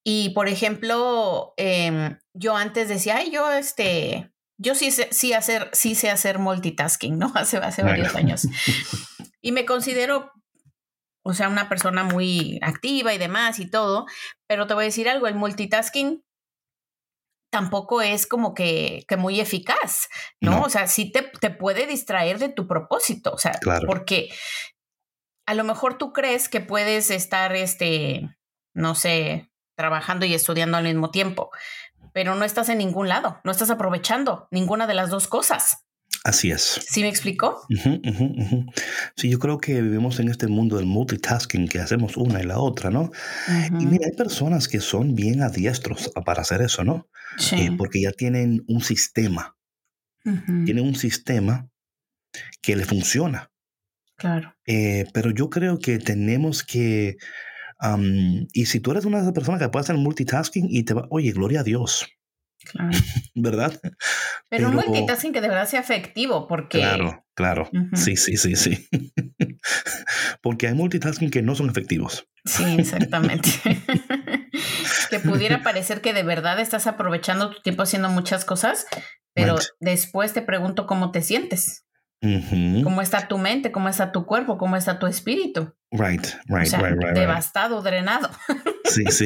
Y 0.04 0.30
por 0.30 0.48
ejemplo, 0.48 1.54
em, 1.56 2.18
yo 2.32 2.56
antes 2.56 2.88
decía, 2.88 3.16
ay, 3.16 3.30
yo 3.30 3.50
este, 3.52 4.32
yo 4.58 4.74
sí 4.74 4.90
sé, 4.90 5.08
sí 5.10 5.32
hacer, 5.32 5.70
sí 5.72 5.94
sé 5.94 6.10
hacer 6.10 6.38
multitasking, 6.38 7.18
¿no? 7.18 7.32
Hace, 7.34 7.58
hace 7.58 7.82
varios 7.82 8.14
años. 8.14 8.46
Y 9.42 9.52
me 9.52 9.64
considero, 9.64 10.32
o 11.22 11.34
sea, 11.34 11.48
una 11.48 11.68
persona 11.68 12.04
muy 12.04 12.58
activa 12.62 13.12
y 13.12 13.18
demás 13.18 13.58
y 13.58 13.70
todo, 13.70 14.06
pero 14.46 14.66
te 14.66 14.74
voy 14.74 14.84
a 14.84 14.86
decir 14.86 15.08
algo, 15.08 15.26
el 15.26 15.34
multitasking 15.34 16.24
tampoco 17.50 18.00
es 18.00 18.26
como 18.26 18.54
que, 18.54 19.04
que 19.08 19.16
muy 19.16 19.40
eficaz, 19.40 20.08
¿no? 20.40 20.62
O 20.62 20.70
sea, 20.70 20.86
sí 20.86 21.10
te, 21.10 21.22
te, 21.22 21.50
puede 21.50 21.86
distraer 21.86 22.38
de 22.38 22.48
tu 22.48 22.66
propósito, 22.66 23.32
o 23.32 23.38
sea, 23.38 23.58
porque 23.86 24.30
a 25.46 25.54
lo 25.54 25.64
mejor 25.64 25.98
tú 25.98 26.12
crees 26.12 26.48
que 26.48 26.60
puedes 26.60 27.10
estar, 27.10 27.54
este, 27.56 28.36
no 28.72 28.94
sé, 28.94 29.50
trabajando 29.76 30.26
y 30.26 30.34
estudiando 30.34 30.76
al 30.76 30.84
mismo 30.84 31.10
tiempo, 31.10 31.50
pero 32.12 32.36
no 32.36 32.44
estás 32.44 32.68
en 32.68 32.78
ningún 32.78 33.08
lado, 33.08 33.40
no 33.42 33.50
estás 33.50 33.70
aprovechando 33.70 34.46
ninguna 34.50 34.86
de 34.86 34.94
las 34.94 35.10
dos 35.10 35.26
cosas. 35.26 35.84
Así 36.22 36.50
es. 36.50 36.80
¿Sí 36.86 37.00
me 37.00 37.08
explicó? 37.08 37.66
Sí, 39.16 39.30
yo 39.30 39.38
creo 39.38 39.58
que 39.58 39.80
vivimos 39.80 40.20
en 40.20 40.28
este 40.28 40.48
mundo 40.48 40.76
del 40.76 40.84
multitasking, 40.84 41.66
que 41.66 41.78
hacemos 41.78 42.16
una 42.18 42.42
y 42.42 42.46
la 42.46 42.58
otra, 42.58 42.90
¿no? 42.90 43.10
Y 43.78 43.86
mira, 43.86 44.06
hay 44.06 44.16
personas 44.16 44.68
que 44.68 44.80
son 44.80 45.14
bien 45.14 45.42
adiestros 45.42 46.10
para 46.26 46.42
hacer 46.42 46.60
eso, 46.60 46.84
¿no? 46.84 47.08
Sí. 47.38 47.56
Eh, 47.56 47.70
porque 47.76 48.02
ya 48.02 48.12
tienen 48.12 48.62
un 48.68 48.82
sistema. 48.82 49.56
Tienen 50.22 50.80
un 50.80 50.94
sistema 50.94 51.70
que 52.60 52.76
le 52.76 52.84
funciona. 52.84 53.50
Claro. 54.16 54.54
Eh, 54.66 55.06
pero 55.14 55.30
yo 55.30 55.48
creo 55.48 55.78
que 55.78 55.98
tenemos 55.98 56.62
que... 56.62 57.16
y 58.52 58.66
si 58.66 58.80
tú 58.80 58.90
eres 58.90 59.06
una 59.06 59.16
de 59.16 59.22
esas 59.22 59.32
personas 59.32 59.58
que 59.60 59.70
puede 59.70 59.84
hacer 59.84 59.96
multitasking 59.96 60.66
y 60.68 60.82
te 60.82 60.92
va, 60.92 61.06
oye, 61.08 61.32
gloria 61.32 61.60
a 61.60 61.64
Dios. 61.64 62.06
Claro. 62.64 62.90
¿Verdad? 63.34 63.80
Pero, 64.48 64.68
un 64.68 64.74
multitasking 64.74 65.32
que 65.32 65.40
de 65.40 65.48
verdad 65.48 65.68
sea 65.68 65.80
efectivo, 65.80 66.46
porque. 66.46 66.78
Claro, 66.78 67.24
claro. 67.34 67.70
Sí, 67.94 68.16
sí, 68.16 68.36
sí, 68.36 68.56
sí. 68.56 68.88
porque 70.42 70.68
hay 70.68 70.74
multitasking 70.74 71.30
que 71.30 71.42
no 71.42 71.54
son 71.54 71.70
efectivos. 71.70 72.28
Sí, 72.44 72.64
exactamente. 72.78 73.50
que 75.10 75.18
pudiera 75.20 75.62
parecer 75.62 76.00
que 76.00 76.12
de 76.12 76.22
verdad 76.22 76.60
estás 76.60 76.86
aprovechando 76.86 77.50
tu 77.50 77.62
tiempo 77.62 77.82
haciendo 77.82 78.08
muchas 78.08 78.44
cosas, 78.44 78.86
pero 79.34 79.56
después 79.80 80.32
te 80.32 80.42
pregunto 80.42 80.86
cómo 80.86 81.10
te 81.10 81.22
sientes. 81.22 81.84
¿Cómo 82.22 83.00
está 83.00 83.28
tu 83.28 83.38
mente? 83.38 83.72
¿Cómo 83.72 83.88
está 83.88 84.12
tu 84.12 84.26
cuerpo? 84.26 84.58
¿Cómo 84.58 84.76
está 84.76 84.98
tu 84.98 85.06
espíritu? 85.06 85.72
Right, 85.90 86.26
right, 86.46 86.70
right, 86.72 87.02
right, 87.02 87.16
Devastado, 87.16 87.82
drenado. 87.82 88.30
Sí, 88.90 89.04
sí. 89.10 89.24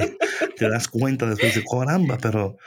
Te 0.59 0.69
das 0.69 0.89
cuenta 0.89 1.25
después 1.25 1.55
de 1.55 1.65
caramba, 1.65 2.19
pero 2.21 2.59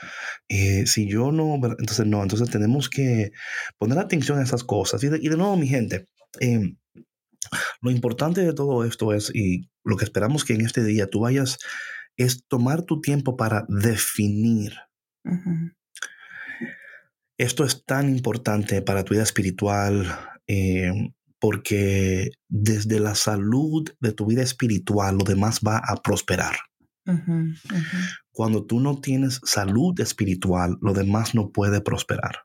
eh, 0.50 0.88
si 0.88 1.08
yo 1.08 1.32
no, 1.32 1.54
entonces 1.56 2.08
no, 2.08 2.24
entonces 2.24 2.50
tenemos 2.50 2.90
que 2.90 3.32
poner 3.78 4.00
atención 4.00 4.40
a 4.40 4.44
esas 4.44 4.64
cosas. 4.64 5.04
Y 5.04 5.10
de, 5.10 5.38
nuevo, 5.38 5.56
mi 5.58 5.68
gente, 5.68 6.08
em, 6.40 6.78
lo 7.82 7.92
importante 7.92 8.42
de 8.42 8.54
todo 8.54 8.84
esto 8.84 9.14
es, 9.14 9.32
y 9.32 9.70
lo 9.84 9.96
que 9.96 10.06
esperamos 10.06 10.44
que 10.44 10.54
en 10.54 10.62
este 10.62 10.84
día 10.84 11.08
tú 11.08 11.20
vayas, 11.20 11.60
es 12.16 12.48
tomar 12.48 12.82
tu 12.82 13.00
tiempo 13.00 13.38
para 13.38 13.66
definir. 13.70 14.74
Esto 17.38 17.64
es 17.64 17.86
tan 17.86 18.10
importante 18.10 18.82
para 18.82 19.04
tu 19.04 19.14
vida 19.14 19.24
espiritual 19.24 20.08
eh, 20.48 21.12
porque 21.40 22.32
desde 22.48 23.00
la 23.00 23.14
salud 23.14 23.88
de 24.00 24.12
tu 24.12 24.26
vida 24.26 24.42
espiritual 24.42 25.18
lo 25.18 25.24
demás 25.24 25.60
va 25.66 25.78
a 25.78 25.98
prosperar. 25.98 26.56
Cuando 28.32 28.66
tú 28.66 28.80
no 28.80 29.00
tienes 29.00 29.40
salud 29.44 29.98
espiritual, 30.00 30.78
lo 30.82 30.94
demás 30.94 31.36
no 31.36 31.52
puede 31.52 31.80
prosperar. 31.80 32.42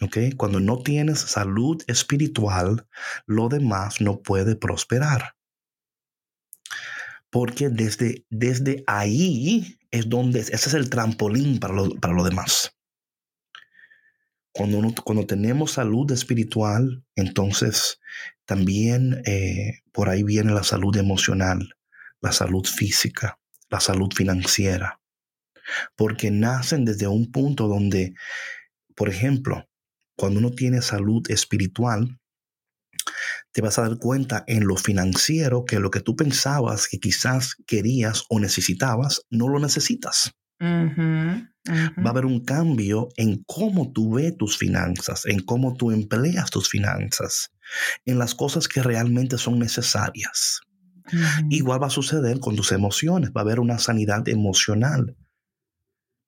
¿Ok? 0.00 0.18
Cuando 0.36 0.60
no 0.60 0.78
tienes 0.78 1.18
salud 1.20 1.82
espiritual, 1.86 2.86
lo 3.26 3.48
demás 3.48 4.00
no 4.00 4.22
puede 4.22 4.56
prosperar. 4.56 5.34
Porque 7.30 7.68
desde, 7.68 8.24
desde 8.30 8.84
ahí 8.86 9.78
es 9.90 10.08
donde, 10.08 10.40
ese 10.40 10.54
es 10.54 10.74
el 10.74 10.88
trampolín 10.88 11.58
para 11.58 11.74
lo, 11.74 11.94
para 11.96 12.14
lo 12.14 12.24
demás. 12.24 12.75
Cuando, 14.56 14.94
cuando 15.04 15.26
tenemos 15.26 15.72
salud 15.72 16.10
espiritual, 16.12 17.04
entonces 17.14 18.00
también 18.46 19.22
eh, 19.26 19.80
por 19.92 20.08
ahí 20.08 20.22
viene 20.22 20.54
la 20.54 20.62
salud 20.62 20.96
emocional, 20.96 21.76
la 22.22 22.32
salud 22.32 22.64
física, 22.64 23.38
la 23.68 23.80
salud 23.80 24.08
financiera. 24.14 24.98
Porque 25.94 26.30
nacen 26.30 26.86
desde 26.86 27.06
un 27.06 27.30
punto 27.30 27.68
donde, 27.68 28.14
por 28.94 29.10
ejemplo, 29.10 29.68
cuando 30.16 30.40
uno 30.40 30.52
tiene 30.52 30.80
salud 30.80 31.30
espiritual, 31.30 32.18
te 33.52 33.60
vas 33.60 33.78
a 33.78 33.82
dar 33.82 33.98
cuenta 33.98 34.42
en 34.46 34.66
lo 34.66 34.76
financiero 34.76 35.66
que 35.66 35.80
lo 35.80 35.90
que 35.90 36.00
tú 36.00 36.16
pensabas 36.16 36.88
que 36.88 36.98
quizás 36.98 37.56
querías 37.66 38.24
o 38.30 38.40
necesitabas, 38.40 39.20
no 39.28 39.48
lo 39.48 39.58
necesitas. 39.58 40.32
Va 40.60 42.06
a 42.06 42.10
haber 42.10 42.26
un 42.26 42.44
cambio 42.44 43.08
en 43.16 43.42
cómo 43.46 43.92
tú 43.92 44.14
ves 44.14 44.36
tus 44.36 44.56
finanzas, 44.56 45.26
en 45.26 45.40
cómo 45.40 45.74
tú 45.74 45.90
empleas 45.90 46.50
tus 46.50 46.68
finanzas, 46.68 47.52
en 48.04 48.18
las 48.18 48.34
cosas 48.34 48.68
que 48.68 48.82
realmente 48.82 49.38
son 49.38 49.58
necesarias. 49.58 50.60
Igual 51.50 51.82
va 51.82 51.86
a 51.86 51.90
suceder 51.90 52.40
con 52.40 52.56
tus 52.56 52.72
emociones, 52.72 53.30
va 53.30 53.40
a 53.40 53.44
haber 53.44 53.60
una 53.60 53.78
sanidad 53.78 54.28
emocional. 54.28 55.16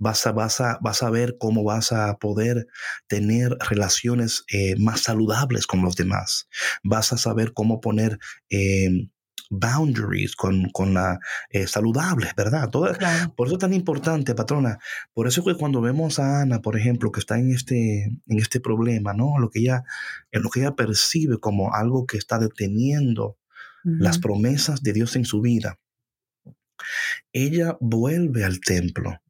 Vas 0.00 0.26
a, 0.28 0.32
vas 0.32 0.61
a, 0.61 0.78
vas 0.80 1.02
a 1.02 1.11
ver 1.11 1.37
cómo 1.40 1.64
vas 1.64 1.90
a 1.90 2.18
poder 2.18 2.68
tener 3.08 3.56
relaciones 3.68 4.44
eh, 4.52 4.76
más 4.78 5.00
saludables 5.02 5.66
con 5.66 5.82
los 5.82 5.97
demás. 5.97 6.49
Vas 6.85 7.12
a 7.12 7.18
saber 7.18 7.52
cómo 7.52 7.80
poner 7.80 8.18
em, 8.49 9.11
boundaries, 9.50 10.36
con, 10.36 10.68
con 10.70 10.94
la 10.94 11.18
eh, 11.50 11.66
saludables, 11.66 12.34
¿verdad? 12.36 12.70
Todo, 12.70 12.92
Por 13.36 13.46
eso 13.46 13.56
es 13.56 13.60
tan 13.60 13.72
importante, 13.72 14.34
patrona. 14.34 14.78
Por 15.14 15.26
eso 15.26 15.44
que 15.44 15.54
cuando 15.54 15.80
vemos 15.80 16.18
a 16.18 16.42
Ana, 16.42 16.60
por 16.60 16.76
ejemplo, 16.76 17.10
que 17.12 17.20
está 17.20 17.38
en 17.38 17.52
este, 17.52 18.04
en 18.04 18.38
este 18.38 18.60
problema, 18.60 19.14
¿no? 19.14 19.38
Lo 19.38 19.50
que 19.50 19.60
ella, 19.60 19.84
en 20.30 20.42
lo 20.42 20.50
que 20.50 20.60
ella 20.60 20.74
percibe 20.74 21.38
como 21.38 21.74
algo 21.74 22.06
que 22.06 22.18
está 22.18 22.38
deteniendo 22.38 23.38
las 23.84 24.18
promesas 24.18 24.82
de 24.82 24.92
Dios 24.92 25.16
en 25.16 25.24
su 25.24 25.40
vida, 25.40 25.78
ella 27.32 27.76
vuelve 27.80 28.44
al 28.44 28.60
templo. 28.60 29.20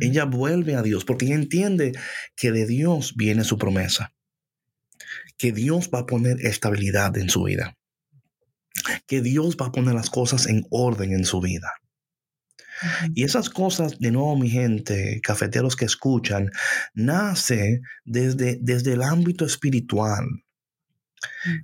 Ella 0.00 0.26
vuelve 0.26 0.74
a 0.74 0.82
Dios 0.82 1.06
porque 1.06 1.24
ella 1.24 1.36
entiende 1.36 1.92
que 2.36 2.52
de 2.52 2.66
Dios 2.66 3.14
viene 3.16 3.44
su 3.44 3.56
promesa, 3.56 4.12
que 5.38 5.52
Dios 5.52 5.88
va 5.94 6.00
a 6.00 6.06
poner 6.06 6.44
estabilidad 6.44 7.16
en 7.16 7.30
su 7.30 7.44
vida 7.44 7.78
que 9.06 9.20
Dios 9.20 9.56
va 9.60 9.66
a 9.66 9.72
poner 9.72 9.94
las 9.94 10.10
cosas 10.10 10.46
en 10.46 10.64
orden 10.70 11.12
en 11.12 11.24
su 11.24 11.40
vida. 11.40 11.72
Y 13.14 13.24
esas 13.24 13.48
cosas, 13.48 13.98
de 13.98 14.10
nuevo, 14.10 14.36
mi 14.36 14.50
gente, 14.50 15.20
cafeteros 15.22 15.76
que 15.76 15.84
escuchan, 15.84 16.50
nace 16.94 17.80
desde, 18.04 18.58
desde 18.60 18.94
el 18.94 19.02
ámbito 19.02 19.44
espiritual 19.44 20.24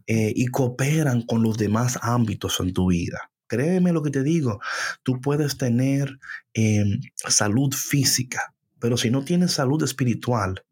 eh, 0.07 0.33
y 0.35 0.47
cooperan 0.47 1.23
con 1.23 1.43
los 1.43 1.59
demás 1.59 1.99
ámbitos 2.03 2.61
en 2.61 2.73
tu 2.73 2.91
vida. 2.91 3.31
Créeme 3.49 3.93
lo 3.93 4.03
que 4.03 4.11
te 4.11 4.23
digo, 4.23 4.61
tú 5.03 5.21
puedes 5.21 5.57
tener 5.57 6.19
em, 6.53 7.01
salud 7.15 7.73
física, 7.75 8.55
pero 8.79 8.97
si 8.97 9.11
no 9.11 9.25
tienes 9.25 9.53
salud 9.53 9.83
espiritual, 9.83 10.63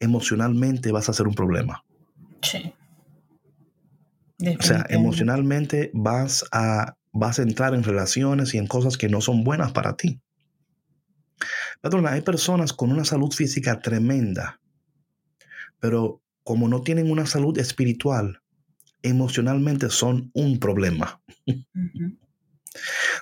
emocionalmente 0.00 0.92
vas 0.92 1.08
a 1.08 1.14
ser 1.14 1.26
un 1.26 1.34
problema. 1.34 1.82
Sí. 2.42 2.74
O 4.40 4.62
sea, 4.62 4.84
emocionalmente 4.88 5.90
vas 5.94 6.44
a, 6.50 6.96
vas 7.12 7.38
a 7.38 7.42
entrar 7.42 7.74
en 7.74 7.84
relaciones 7.84 8.54
y 8.54 8.58
en 8.58 8.66
cosas 8.66 8.98
que 8.98 9.08
no 9.08 9.20
son 9.20 9.44
buenas 9.44 9.72
para 9.72 9.96
ti. 9.96 10.20
Perdona, 11.80 12.12
hay 12.12 12.22
personas 12.22 12.72
con 12.72 12.90
una 12.90 13.04
salud 13.04 13.32
física 13.32 13.80
tremenda, 13.80 14.60
pero 15.78 16.22
como 16.42 16.68
no 16.68 16.82
tienen 16.82 17.10
una 17.10 17.26
salud 17.26 17.58
espiritual, 17.58 18.42
emocionalmente 19.02 19.90
son 19.90 20.30
un 20.34 20.58
problema. 20.58 21.22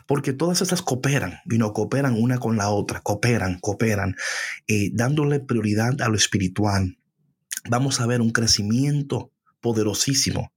Porque 0.06 0.32
todas 0.32 0.62
estas 0.62 0.80
cooperan, 0.80 1.40
y 1.50 1.58
no 1.58 1.72
cooperan 1.72 2.14
una 2.20 2.38
con 2.38 2.56
la 2.56 2.70
otra, 2.70 3.00
cooperan, 3.00 3.58
cooperan, 3.60 4.16
eh, 4.66 4.90
dándole 4.94 5.40
prioridad 5.40 6.00
a 6.00 6.08
lo 6.08 6.16
espiritual. 6.16 6.98
Vamos 7.68 8.00
a 8.00 8.06
ver 8.06 8.20
un 8.20 8.30
crecimiento 8.30 9.30
poderosísimo 9.60 10.52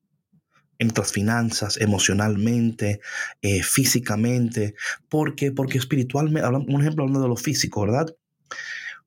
en 0.80 0.88
nuestras 0.88 1.12
finanzas, 1.12 1.78
emocionalmente, 1.78 3.00
eh, 3.42 3.64
físicamente. 3.64 4.76
¿Por 5.10 5.36
qué? 5.36 5.52
Porque 5.52 5.78
espiritualmente, 5.78 6.48
un 6.48 6.82
ejemplo 6.82 7.04
hablando 7.04 7.22
de 7.22 7.30
lo 7.30 7.38
físico, 7.38 7.82
¿verdad? 7.82 8.16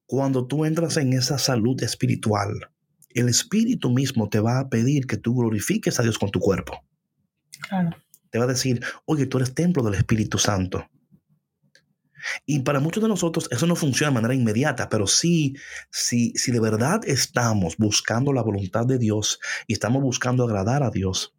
Cuando 0.07 0.47
tú 0.47 0.65
entras 0.65 0.97
en 0.97 1.13
esa 1.13 1.39
salud 1.39 1.83
espiritual, 1.83 2.71
el 3.11 3.29
espíritu 3.29 3.91
mismo 3.91 4.29
te 4.29 4.41
va 4.41 4.59
a 4.59 4.69
pedir 4.69 5.07
que 5.07 5.17
tú 5.17 5.35
glorifiques 5.35 5.99
a 6.01 6.03
Dios 6.03 6.19
con 6.19 6.31
tu 6.31 6.41
cuerpo. 6.41 6.83
Claro 7.69 7.97
te 8.31 8.39
va 8.39 8.45
a 8.45 8.49
decir, 8.49 8.83
oye, 9.05 9.27
tú 9.27 9.39
eres 9.39 9.55
templo 9.55 9.83
del 9.83 9.95
Espíritu 9.95 10.39
Santo. 10.39 10.89
Y 12.47 12.61
para 12.61 12.81
muchos 12.81 13.03
de 13.03 13.09
nosotros 13.09 13.49
eso 13.51 13.67
no 13.67 13.77
funciona 13.77 14.11
de 14.11 14.15
manera 14.15 14.35
inmediata, 14.35 14.89
pero 14.89 15.07
sí, 15.07 15.57
sí, 15.91 16.33
si 16.37 16.53
de 16.53 16.61
verdad 16.61 17.01
estamos 17.05 17.77
buscando 17.77 18.33
la 18.33 18.43
voluntad 18.43 18.87
de 18.87 18.99
Dios 18.99 19.41
y 19.67 19.73
estamos 19.73 20.03
buscando 20.03 20.45
agradar 20.45 20.83
a 20.83 20.91
Dios, 20.91 21.35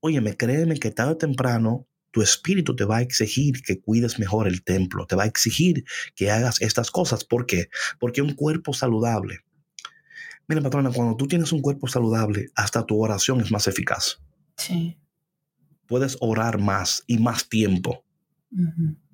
óyeme, 0.00 0.36
créeme 0.36 0.78
que 0.78 0.90
tarde 0.90 1.12
o 1.12 1.16
temprano 1.16 1.86
tu 2.10 2.22
espíritu 2.22 2.74
te 2.74 2.84
va 2.84 2.98
a 2.98 3.02
exigir 3.02 3.62
que 3.62 3.80
cuides 3.80 4.18
mejor 4.18 4.48
el 4.48 4.64
templo, 4.64 5.06
te 5.06 5.14
va 5.14 5.24
a 5.24 5.26
exigir 5.26 5.84
que 6.14 6.30
hagas 6.30 6.60
estas 6.62 6.90
cosas. 6.90 7.24
¿Por 7.24 7.46
qué? 7.46 7.68
Porque 7.98 8.22
un 8.22 8.34
cuerpo 8.34 8.72
saludable. 8.72 9.40
Mira, 10.46 10.62
patrona, 10.62 10.90
cuando 10.90 11.16
tú 11.16 11.26
tienes 11.26 11.52
un 11.52 11.60
cuerpo 11.60 11.86
saludable, 11.86 12.48
hasta 12.54 12.86
tu 12.86 13.02
oración 13.02 13.40
es 13.42 13.52
más 13.52 13.68
eficaz. 13.68 14.22
Sí 14.56 14.98
puedes 15.88 16.16
orar 16.20 16.58
más 16.58 17.02
y 17.08 17.18
más 17.18 17.48
tiempo. 17.48 18.04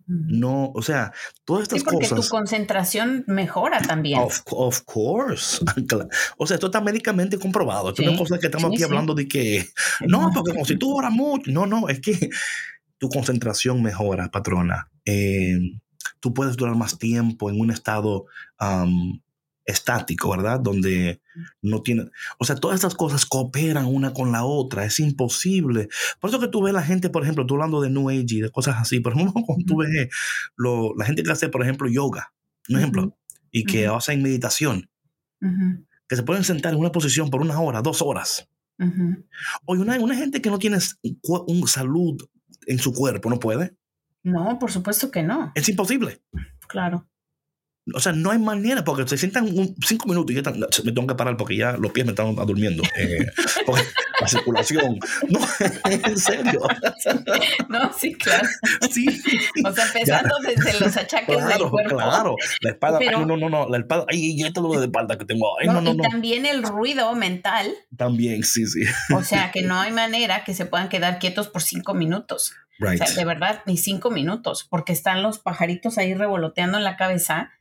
No, 0.06 0.70
o 0.74 0.82
sea, 0.82 1.12
todas 1.44 1.62
estas 1.62 1.80
sí, 1.80 1.84
porque 1.84 2.08
tu 2.08 2.28
concentración 2.28 3.24
mejora 3.26 3.80
también. 3.80 4.20
Of, 4.20 4.42
of 4.50 4.82
course. 4.84 5.64
o 6.36 6.46
sea, 6.46 6.56
esto 6.56 6.66
está 6.66 6.80
médicamente 6.80 7.38
comprobado. 7.38 7.90
Esto 7.90 8.02
no 8.02 8.12
es 8.12 8.18
cosa 8.18 8.38
que 8.38 8.46
estamos 8.46 8.72
aquí 8.72 8.82
hablando 8.82 9.14
de 9.14 9.26
que, 9.26 9.66
no, 10.06 10.30
porque 10.34 10.52
como 10.52 10.64
si 10.64 10.76
tú 10.76 10.94
oras 10.94 11.12
mucho. 11.12 11.50
No, 11.50 11.66
no, 11.66 11.88
es 11.88 12.00
que 12.00 12.28
tu 12.98 13.08
concentración 13.08 13.82
mejora, 13.82 14.30
patrona. 14.30 14.90
Eh, 15.04 15.58
tú 16.20 16.34
puedes 16.34 16.56
durar 16.56 16.76
más 16.76 16.98
tiempo 16.98 17.50
en 17.50 17.60
un 17.60 17.70
estado 17.70 18.26
estático, 19.64 20.30
¿verdad? 20.30 20.60
Donde 20.60 21.20
no 21.62 21.82
tiene, 21.82 22.10
o 22.38 22.44
sea, 22.44 22.56
todas 22.56 22.76
estas 22.76 22.94
cosas 22.94 23.24
cooperan 23.26 23.86
una 23.86 24.12
con 24.12 24.32
la 24.32 24.44
otra, 24.44 24.84
es 24.84 25.00
imposible. 25.00 25.88
Por 26.20 26.30
eso 26.30 26.40
que 26.40 26.48
tú 26.48 26.62
ves 26.62 26.74
la 26.74 26.82
gente, 26.82 27.10
por 27.10 27.22
ejemplo, 27.22 27.46
tú 27.46 27.54
hablando 27.54 27.80
de 27.80 27.90
New 27.90 28.10
Age 28.10 28.26
y 28.28 28.40
de 28.42 28.50
cosas 28.50 28.76
así, 28.78 29.00
por 29.00 29.14
ejemplo, 29.14 29.42
cuando 29.46 29.64
tú 29.64 29.78
ves 29.78 30.08
lo, 30.56 30.94
la 30.96 31.04
gente 31.04 31.22
que 31.22 31.32
hace, 31.32 31.48
por 31.48 31.62
ejemplo, 31.62 31.88
yoga, 31.88 32.32
un 32.68 32.78
ejemplo, 32.78 33.16
y 33.50 33.64
que 33.64 33.86
hacen 33.86 34.22
meditación, 34.22 34.88
que 36.08 36.16
se 36.16 36.22
pueden 36.22 36.44
sentar 36.44 36.72
en 36.72 36.80
una 36.80 36.92
posición 36.92 37.30
por 37.30 37.40
una 37.40 37.60
hora, 37.60 37.82
dos 37.82 38.02
horas. 38.02 38.48
Oye, 39.66 39.80
una, 39.80 39.98
una 40.00 40.16
gente 40.16 40.42
que 40.42 40.50
no 40.50 40.58
tiene 40.58 40.78
un 41.20 41.68
salud 41.68 42.20
en 42.66 42.78
su 42.78 42.92
cuerpo, 42.92 43.30
¿no 43.30 43.38
puede? 43.38 43.76
No, 44.22 44.58
por 44.58 44.72
supuesto 44.72 45.10
que 45.10 45.22
no. 45.22 45.52
Es 45.54 45.68
imposible. 45.68 46.22
Claro. 46.66 47.06
O 47.92 48.00
sea, 48.00 48.12
no 48.12 48.30
hay 48.30 48.38
manera, 48.38 48.82
porque 48.82 49.06
se 49.06 49.18
sientan 49.18 49.46
cinco 49.86 50.08
minutos 50.08 50.34
y 50.34 50.40
ya 50.40 50.50
me 50.84 50.92
tengo 50.92 51.06
que 51.06 51.14
parar 51.14 51.36
porque 51.36 51.56
ya 51.56 51.72
los 51.72 51.92
pies 51.92 52.06
me 52.06 52.12
están 52.12 52.34
durmiendo. 52.34 52.82
Eh, 52.96 53.26
la 54.20 54.26
circulación. 54.26 54.98
No, 55.28 55.40
en 55.90 56.18
serio. 56.18 56.62
No, 57.68 57.92
sí, 57.92 58.14
claro. 58.14 58.48
Sí. 58.90 59.06
O 59.64 59.72
sea, 59.72 59.86
empezando 59.86 60.36
desde 60.46 60.80
los 60.80 60.96
achaques 60.96 61.36
claro, 61.36 61.64
del 61.64 61.70
cuerpo. 61.70 61.96
Claro, 61.96 62.36
la 62.60 62.70
espalda. 62.70 63.00
no, 63.10 63.36
no, 63.36 63.48
no, 63.48 63.68
la 63.68 63.78
espalda. 63.78 64.06
Ay, 64.08 64.38
ya 64.38 64.52
todo 64.52 64.72
lo 64.72 64.80
de 64.80 64.86
espalda 64.86 65.18
que 65.18 65.24
tengo. 65.24 65.58
Ay, 65.58 65.66
no, 65.66 65.80
no, 65.80 65.92
y 65.92 65.96
también 65.96 66.46
el 66.46 66.62
ruido 66.62 67.12
mental. 67.14 67.74
También, 67.96 68.44
sí, 68.44 68.66
sí. 68.66 68.82
O 69.14 69.22
sea, 69.22 69.50
que 69.50 69.62
no 69.62 69.78
hay 69.80 69.92
manera 69.92 70.44
que 70.44 70.54
se 70.54 70.66
puedan 70.66 70.88
quedar 70.88 71.18
quietos 71.18 71.48
por 71.48 71.62
cinco 71.62 71.94
minutos. 71.94 72.54
O 72.80 72.96
sea, 72.96 73.10
de 73.10 73.24
verdad, 73.24 73.62
ni 73.66 73.76
cinco 73.76 74.10
minutos, 74.10 74.66
porque 74.68 74.92
están 74.92 75.22
los 75.22 75.38
pajaritos 75.38 75.96
ahí 75.98 76.14
revoloteando 76.14 76.78
en 76.78 76.84
la 76.84 76.96
cabeza, 76.96 77.52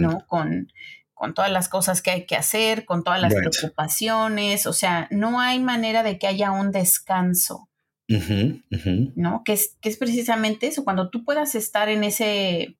¿no? 0.00 0.26
Con, 0.26 0.72
con 1.14 1.34
todas 1.34 1.52
las 1.52 1.68
cosas 1.68 2.02
que 2.02 2.10
hay 2.10 2.26
que 2.26 2.34
hacer, 2.36 2.84
con 2.84 3.04
todas 3.04 3.20
las 3.20 3.32
preocupaciones, 3.32 4.66
o 4.66 4.72
sea, 4.72 5.06
no 5.10 5.40
hay 5.40 5.60
manera 5.60 6.02
de 6.02 6.18
que 6.18 6.26
haya 6.26 6.50
un 6.50 6.72
descanso, 6.72 7.68
¿no? 8.08 9.42
Que 9.44 9.52
es, 9.52 9.76
que 9.80 9.88
es 9.88 9.96
precisamente 9.96 10.66
eso, 10.66 10.84
cuando 10.84 11.10
tú 11.10 11.24
puedas 11.24 11.54
estar 11.54 11.88
en 11.88 12.04
ese, 12.04 12.76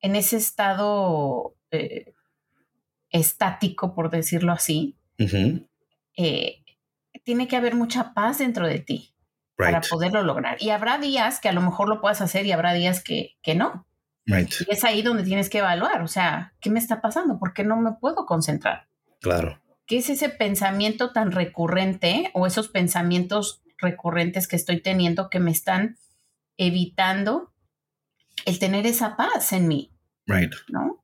en 0.00 0.16
ese 0.16 0.38
estado 0.38 1.54
eh, 1.70 2.14
estático, 3.10 3.94
por 3.94 4.10
decirlo 4.10 4.52
así, 4.52 4.96
eh, 6.16 6.62
tiene 7.24 7.46
que 7.46 7.56
haber 7.56 7.74
mucha 7.74 8.14
paz 8.14 8.38
dentro 8.38 8.66
de 8.66 8.80
ti 8.80 9.14
para 9.56 9.80
poderlo 9.82 10.22
lograr. 10.22 10.56
Y 10.62 10.70
habrá 10.70 10.98
días 10.98 11.40
que 11.40 11.48
a 11.48 11.52
lo 11.52 11.60
mejor 11.60 11.88
lo 11.88 12.00
puedas 12.00 12.20
hacer 12.20 12.46
y 12.46 12.52
habrá 12.52 12.72
días 12.72 13.02
que, 13.02 13.36
que 13.42 13.54
no. 13.54 13.86
Y 14.24 14.32
es 14.68 14.84
ahí 14.84 15.02
donde 15.02 15.24
tienes 15.24 15.50
que 15.50 15.58
evaluar, 15.58 16.02
o 16.02 16.08
sea, 16.08 16.54
¿qué 16.60 16.70
me 16.70 16.78
está 16.78 17.00
pasando? 17.00 17.38
¿Por 17.38 17.52
qué 17.52 17.64
no 17.64 17.76
me 17.76 17.92
puedo 17.92 18.24
concentrar? 18.24 18.88
Claro. 19.20 19.60
¿Qué 19.86 19.98
es 19.98 20.10
ese 20.10 20.28
pensamiento 20.28 21.12
tan 21.12 21.32
recurrente 21.32 22.30
o 22.34 22.46
esos 22.46 22.68
pensamientos 22.68 23.62
recurrentes 23.78 24.46
que 24.46 24.56
estoy 24.56 24.80
teniendo 24.80 25.28
que 25.28 25.40
me 25.40 25.50
están 25.50 25.96
evitando 26.56 27.52
el 28.46 28.58
tener 28.58 28.86
esa 28.86 29.16
paz 29.16 29.52
en 29.52 29.68
mí? 29.68 29.90
Right. 30.26 30.52
¿No? 30.68 31.02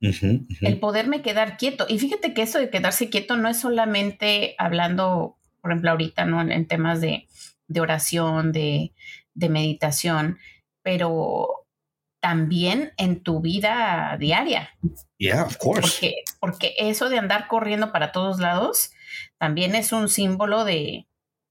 El 0.00 0.78
poderme 0.78 1.22
quedar 1.22 1.56
quieto. 1.56 1.86
Y 1.88 1.98
fíjate 1.98 2.34
que 2.34 2.42
eso 2.42 2.58
de 2.58 2.70
quedarse 2.70 3.10
quieto 3.10 3.36
no 3.36 3.48
es 3.48 3.58
solamente 3.58 4.54
hablando, 4.58 5.38
por 5.60 5.72
ejemplo, 5.72 5.90
ahorita, 5.90 6.24
¿no? 6.24 6.40
En 6.40 6.66
temas 6.66 7.00
de, 7.00 7.26
de 7.66 7.80
oración, 7.80 8.52
de, 8.52 8.92
meditación, 9.34 10.38
pero 10.82 11.57
también 12.20 12.92
en 12.96 13.22
tu 13.22 13.40
vida 13.40 14.16
diaria. 14.18 14.70
Yeah, 15.18 15.44
of 15.44 15.56
course. 15.56 15.80
Porque, 15.80 16.14
porque 16.40 16.74
eso 16.78 17.08
de 17.08 17.18
andar 17.18 17.48
corriendo 17.48 17.92
para 17.92 18.12
todos 18.12 18.40
lados 18.40 18.92
también 19.38 19.74
es 19.74 19.92
un 19.92 20.08
símbolo 20.08 20.64
de, 20.64 21.06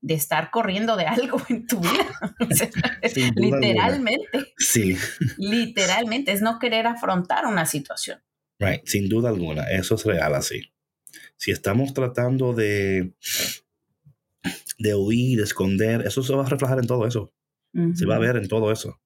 estar 0.08 0.52
corriendo 0.52 0.96
de 0.96 1.06
algo 1.06 1.42
en 1.50 1.68
tu 1.68 1.80
vida. 1.80 2.08
literalmente. 3.36 4.54
Sí. 4.58 4.98
Literalmente, 5.38 6.32
es 6.32 6.42
no 6.42 6.60
querer 6.60 6.88
afrontar 6.88 7.46
una 7.46 7.66
situación. 7.66 8.22
Right, 8.60 8.86
sin 8.86 9.08
duda 9.08 9.30
alguna, 9.30 9.64
eso 9.70 9.96
es 9.96 10.06
real 10.06 10.34
así. 10.34 10.74
Si 11.36 11.52
estamos 11.52 11.94
tratando 11.94 12.54
de 12.54 13.14
de 14.78 14.96
huir, 14.96 15.38
de 15.38 15.44
esconder, 15.44 16.06
eso 16.06 16.24
se 16.24 16.34
va 16.34 16.46
a 16.46 16.50
reflejar 16.50 16.80
en 16.80 16.88
todo 16.88 17.06
eso. 17.08 17.34
Se 17.94 18.08
va 18.08 18.16
a 18.16 18.20
ver 18.20 18.38
en 18.38 18.48
todo 18.48 18.72
eso. 18.72 19.00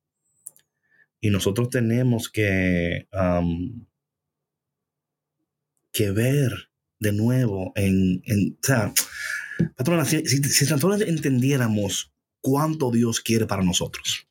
Y 1.22 1.30
nosotros 1.30 1.70
tenemos 1.70 2.30
que, 2.30 3.08
que 5.92 6.12
ver 6.12 6.52
de 7.00 7.12
nuevo 7.14 7.72
en, 7.76 8.22
en 8.26 8.58
o 8.62 8.66
sea, 8.66 8.94
patrona, 9.76 10.06
si, 10.06 10.26
si, 10.26 10.68
tan 10.68 10.80
solo 10.80 10.96
entendiéramos 10.96 12.12
cuánto 12.42 12.92
Dios 12.92 13.22
quiere 13.22 13.46
para 13.46 13.64
nosotros, 13.64 14.28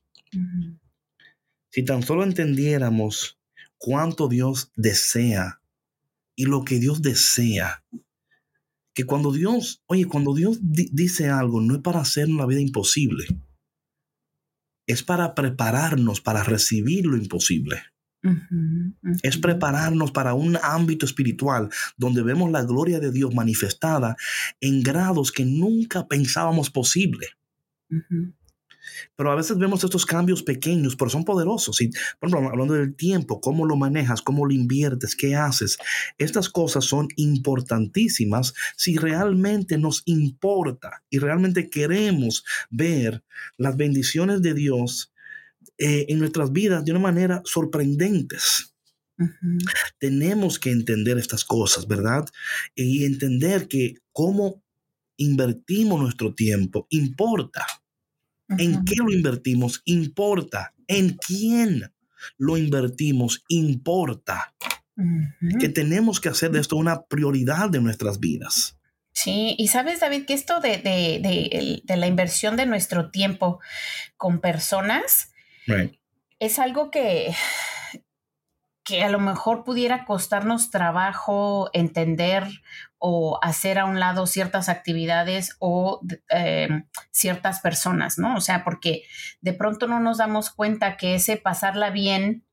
si 1.69 1.85
tan 1.85 2.03
solo 2.03 2.25
entendiéramos 2.25 3.39
cuánto 3.79 4.29
Dios 4.29 4.73
desea 4.75 5.63
y 6.35 6.47
lo 6.47 6.65
que 6.65 6.81
Dios 6.81 7.03
desea 7.03 7.85
que 8.93 9.05
cuando 9.05 9.33
Dios, 9.33 9.83
oye, 9.87 10.07
cuando 10.07 10.35
Dios 10.35 10.59
dice 10.61 11.29
algo, 11.29 11.61
no 11.61 11.77
es 11.77 11.81
para 11.81 12.01
hacer 12.01 12.29
la 12.29 12.47
vida 12.47 12.61
imposible, 12.61 13.25
es 14.91 15.03
para 15.03 15.35
prepararnos 15.35 16.21
para 16.21 16.43
recibir 16.43 17.07
lo 17.07 17.17
imposible. 17.17 17.83
Es 19.23 19.39
prepararnos 19.39 20.13
para 20.13 20.35
un 20.35 20.59
ámbito 20.63 21.07
espiritual 21.07 21.71
donde 21.97 22.23
vemos 22.23 22.51
la 22.51 22.65
gloria 22.65 23.01
de 23.01 23.13
Dios 23.13 23.35
manifestada 23.35 24.17
en 24.61 24.83
grados 24.83 25.33
que 25.33 25.47
nunca 25.47 26.07
pensábamos 26.07 26.71
posible. 26.71 27.29
Pero 29.17 29.33
a 29.33 29.35
veces 29.35 29.59
vemos 29.59 29.85
estos 29.85 30.07
cambios 30.07 30.43
pequeños, 30.43 30.97
pero 30.97 31.11
son 31.11 31.25
poderosos. 31.25 31.81
Y, 31.81 31.91
por 32.19 32.29
ejemplo, 32.29 32.51
hablando 32.51 32.75
del 32.75 32.95
tiempo, 32.95 33.41
cómo 33.41 33.67
lo 33.67 33.77
manejas, 33.77 34.23
cómo 34.23 34.47
lo 34.47 34.53
inviertes, 34.53 35.17
qué 35.17 35.37
haces. 35.37 35.79
Estas 36.19 36.49
cosas 36.49 36.85
son 36.85 37.09
importantísimas 37.17 38.55
si 38.77 38.97
realmente 38.97 39.79
nos 39.79 40.03
importa 40.07 41.03
y 41.11 41.19
realmente 41.19 41.71
queremos 41.71 42.45
ver 42.71 43.23
las 43.57 43.77
bendiciones 43.77 44.43
de 44.43 44.55
Dios 44.55 45.13
eh, 45.79 46.07
en 46.09 46.19
nuestras 46.19 46.53
vidas 46.53 46.85
de 46.85 46.93
una 46.93 47.01
manera 47.01 47.43
sorprendentes. 47.45 48.75
Tenemos 49.99 50.59
que 50.59 50.71
entender 50.71 51.19
estas 51.19 51.45
cosas, 51.45 51.87
¿verdad? 51.87 52.27
Y 52.75 53.05
entender 53.05 53.69
que 53.69 53.97
cómo 54.13 54.63
invertimos 55.17 56.01
nuestro 56.01 56.35
tiempo 56.35 56.87
importa. 56.91 57.67
¿En 58.59 58.85
qué 58.85 58.97
lo 58.97 59.13
invertimos? 59.13 59.83
Importa. 59.85 60.75
¿En 60.87 61.17
quién 61.17 61.93
lo 62.39 62.57
invertimos? 62.57 63.45
Importa. 63.49 64.55
Que 65.59 65.69
tenemos 65.71 66.21
que 66.21 66.29
hacer 66.29 66.51
de 66.51 66.61
esto 66.61 66.77
una 66.77 67.05
prioridad 67.05 67.71
de 67.71 67.81
nuestras 67.81 68.21
vidas. 68.21 68.77
Sí, 69.13 69.55
y 69.59 69.69
sabes, 69.69 70.01
David, 70.01 70.25
que 70.27 70.35
esto 70.35 70.61
de, 70.61 70.79
de, 70.79 71.83
de, 71.85 71.97
la 71.97 72.07
inversión 72.07 72.57
de 72.57 72.67
nuestro 72.67 73.11
tiempo 73.11 73.61
con 74.17 74.41
personas 74.41 75.33
es 76.39 76.59
algo 76.59 76.91
que, 76.91 77.35
que 78.91 79.05
a 79.05 79.09
lo 79.09 79.21
mejor 79.21 79.63
pudiera 79.63 80.05
costarnos 80.05 80.71
trabajo 80.71 81.71
entender 81.73 82.45
o 82.99 83.39
hacer 83.41 83.79
a 83.79 83.85
un 83.85 84.01
lado 84.01 84.27
ciertas 84.27 84.69
actividades 84.69 85.57
o 85.61 86.01
em, 86.29 86.87
ciertas 87.13 87.61
personas, 87.61 88.19
¿no? 88.19 88.35
O 88.35 88.41
sea, 88.41 88.65
porque 88.65 89.05
de 89.41 89.53
pronto 89.53 89.87
no 89.87 90.01
nos 90.01 90.19
damos 90.19 90.51
cuenta 90.51 90.97
que 90.97 91.15
ese 91.15 91.37
pasarla 91.37 91.91
bien 91.91 92.45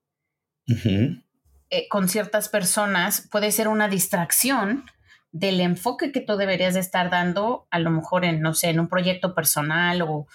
eh, 0.67 1.87
con 1.89 2.07
ciertas 2.07 2.49
personas 2.49 3.27
puede 3.31 3.51
ser 3.51 3.67
una 3.67 3.87
distracción 3.87 4.85
del 5.31 5.59
enfoque 5.59 6.11
que 6.11 6.21
tú 6.21 6.37
deberías 6.37 6.75
de 6.75 6.81
estar 6.81 7.09
dando, 7.09 7.67
a 7.71 7.79
lo 7.79 7.89
mejor 7.89 8.23
en, 8.23 8.41
no 8.41 8.53
sé, 8.53 8.69
en 8.69 8.79
un 8.79 8.87
proyecto 8.87 9.33
personal 9.33 10.03
o 10.03 10.27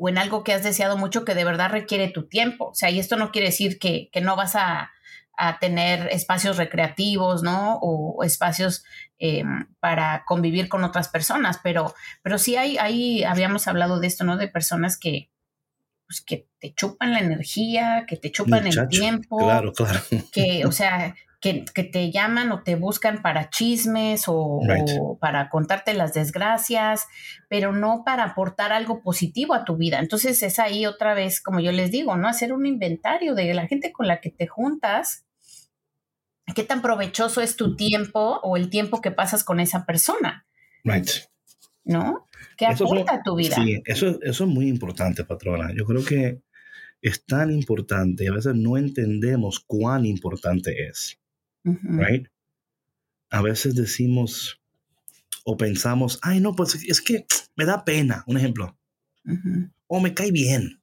o 0.00 0.08
en 0.08 0.16
algo 0.16 0.42
que 0.42 0.54
has 0.54 0.62
deseado 0.62 0.96
mucho 0.96 1.26
que 1.26 1.34
de 1.34 1.44
verdad 1.44 1.70
requiere 1.70 2.08
tu 2.08 2.26
tiempo. 2.26 2.70
O 2.70 2.74
sea, 2.74 2.90
y 2.90 2.98
esto 2.98 3.16
no 3.16 3.30
quiere 3.30 3.48
decir 3.48 3.78
que, 3.78 4.08
no 4.22 4.34
vas 4.34 4.56
a, 4.56 4.90
tener 5.58 6.08
espacios 6.12 6.58
recreativos, 6.58 7.42
¿no? 7.42 7.78
O, 7.80 8.24
espacios 8.24 8.84
eh, 9.18 9.42
para 9.78 10.24
convivir 10.26 10.68
con 10.68 10.84
otras 10.84 11.08
personas, 11.08 11.60
pero, 11.62 11.94
pero 12.22 12.36
sí 12.36 12.56
hay, 12.56 12.76
hay, 12.76 13.24
habíamos 13.24 13.66
hablado 13.66 14.00
de 14.00 14.06
esto, 14.06 14.24
¿no? 14.24 14.36
De 14.36 14.48
personas 14.48 14.98
que, 14.98 15.30
pues, 16.06 16.20
que 16.22 16.46
te 16.58 16.74
chupan 16.74 17.12
la 17.12 17.20
energía, 17.20 18.04
que 18.06 18.16
te 18.16 18.30
chupan 18.30 18.66
el 18.66 18.88
tiempo. 18.88 19.38
Claro, 19.38 19.72
claro. 19.72 20.00
Que, 20.32 20.66
o 20.66 20.72
sea, 20.72 21.14
que, 21.40 21.64
te 21.64 22.10
llaman 22.12 22.52
o 22.52 22.62
te 22.62 22.76
buscan 22.76 23.22
para 23.22 23.48
chismes 23.48 24.24
o, 24.26 24.60
para 25.18 25.48
contarte 25.48 25.94
las 25.94 26.12
desgracias, 26.12 27.06
pero 27.48 27.72
no 27.72 28.02
para 28.04 28.24
aportar 28.24 28.72
algo 28.72 29.02
positivo 29.02 29.54
a 29.54 29.64
tu 29.64 29.76
vida. 29.76 30.00
Entonces 30.00 30.42
es 30.42 30.58
ahí 30.58 30.84
otra 30.84 31.14
vez, 31.14 31.40
como 31.40 31.60
yo 31.60 31.72
les 31.72 31.90
digo, 31.90 32.16
¿no? 32.16 32.28
Hacer 32.28 32.52
un 32.52 32.66
inventario 32.66 33.34
de 33.34 33.54
la 33.54 33.66
gente 33.66 33.90
con 33.90 34.06
la 34.06 34.20
que 34.20 34.30
te 34.30 34.46
juntas, 34.46 35.24
qué 36.54 36.62
tan 36.62 36.82
provechoso 36.82 37.40
es 37.40 37.56
tu 37.56 37.74
tiempo 37.74 38.40
o 38.42 38.56
el 38.58 38.68
tiempo 38.68 39.00
que 39.00 39.10
pasas 39.10 39.42
con 39.42 39.60
esa 39.60 39.86
persona. 39.86 40.46
Right. 40.84 41.08
¿No? 41.84 42.28
¿Qué 42.58 42.66
aporta 42.66 43.14
a 43.14 43.22
tu 43.22 43.36
vida? 43.36 43.56
Sí, 43.56 43.80
eso, 43.86 44.18
eso 44.22 44.44
es 44.44 44.50
muy 44.50 44.68
importante, 44.68 45.24
patrona. 45.24 45.72
Yo 45.74 45.86
creo 45.86 46.04
que 46.04 46.42
es 47.00 47.24
tan 47.24 47.50
importante 47.50 48.24
y 48.24 48.26
a 48.26 48.32
veces 48.32 48.54
no 48.54 48.76
entendemos 48.76 49.60
cuán 49.60 50.04
importante 50.04 50.86
es 50.86 51.19
right? 51.64 52.26
A 53.30 53.42
veces 53.42 53.74
decimos 53.74 54.60
o 55.44 55.56
pensamos, 55.56 56.18
ay, 56.22 56.40
no, 56.40 56.54
pues 56.54 56.74
es 56.74 57.00
que 57.00 57.26
me 57.56 57.64
da 57.64 57.84
pena, 57.84 58.24
un 58.26 58.36
ejemplo. 58.36 58.76
O 59.86 60.00
me 60.00 60.14
cae 60.14 60.30
bien. 60.30 60.82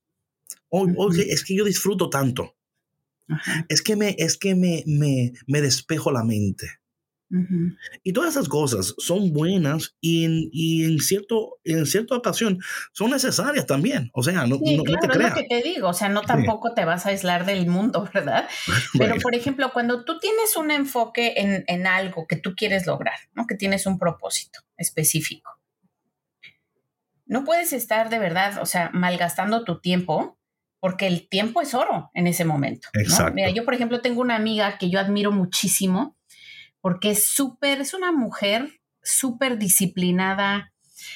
O, 0.70 1.12
es 1.14 1.44
que 1.44 1.56
yo 1.56 1.66
disfruto 1.66 2.10
tanto. 2.10 2.56
Es 3.68 3.82
que 3.82 3.96
me, 3.96 4.16
es 4.18 4.38
que 4.38 4.56
me, 4.56 4.84
me, 4.86 5.34
me 5.48 5.62
despejo 5.62 6.12
la 6.12 6.24
mente. 6.24 6.80
Y 8.04 8.14
todas 8.14 8.32
esas 8.32 8.48
cosas 8.48 8.96
son 8.98 9.34
buenas 9.34 9.96
y 10.00 10.24
en, 10.24 10.50
y 10.52 10.86
en, 10.86 11.00
cierto, 11.00 11.60
en 11.66 11.86
cierta 11.86 12.16
ocasión 12.16 12.60
son 12.94 13.12
necesarias 13.12 13.66
también. 13.66 14.10
O 14.14 14.24
sea, 14.24 14.48
no, 14.48 14.58
sí, 14.64 14.82
claro, 14.86 15.02
te 15.02 15.08
creas. 15.10 15.32
Es 15.32 15.36
lo 15.36 15.42
que 15.42 15.48
te 15.48 15.68
digo, 15.68 15.90
o 15.90 15.94
sea, 15.94 16.08
no 16.08 16.22
tampoco 16.22 16.74
te 16.74 16.86
vas 16.86 17.06
a 17.06 17.10
aislar 17.10 17.46
del 17.46 17.68
mundo, 17.68 18.08
¿verdad? 18.14 18.48
Pero, 18.98 19.16
por 19.16 19.36
ejemplo, 19.36 19.72
cuando 19.74 20.06
tú 20.06 20.20
tienes 20.20 20.56
un 20.56 20.72
enfoque 20.72 21.34
en, 21.38 21.66
en, 21.68 21.86
algo 21.86 22.28
que 22.28 22.38
tú 22.38 22.56
quieres 22.56 22.88
lograr, 22.88 23.20
¿no? 23.34 23.46
Que 23.46 23.56
tienes 23.56 23.86
un 23.86 24.00
propósito 24.00 24.62
específico. 24.78 25.52
No 27.26 27.44
puedes 27.44 27.74
estar 27.74 28.10
de 28.10 28.20
verdad, 28.20 28.62
o 28.62 28.66
sea, 28.66 28.90
malgastando 28.94 29.66
tu 29.66 29.82
tiempo 29.82 30.38
porque 30.80 31.08
el 31.08 31.28
tiempo 31.28 31.62
es 31.62 31.74
oro 31.74 32.12
en 32.14 32.28
ese 32.28 32.46
momento. 32.46 32.88
Exacto. 32.94 33.34
Mira, 33.34 33.50
yo, 33.50 33.66
por 33.66 33.74
ejemplo, 33.74 34.00
tengo 34.00 34.22
una 34.22 34.36
amiga 34.36 34.78
que 34.78 34.90
yo 34.90 35.00
admiro 35.00 35.32
muchísimo 35.32 36.17
porque 36.88 37.12
es 37.12 37.28
súper, 37.28 37.82
es 37.82 37.94
una 37.94 38.14
mujer 38.14 38.80
súper 39.04 39.58
disciplinada, 39.58 40.72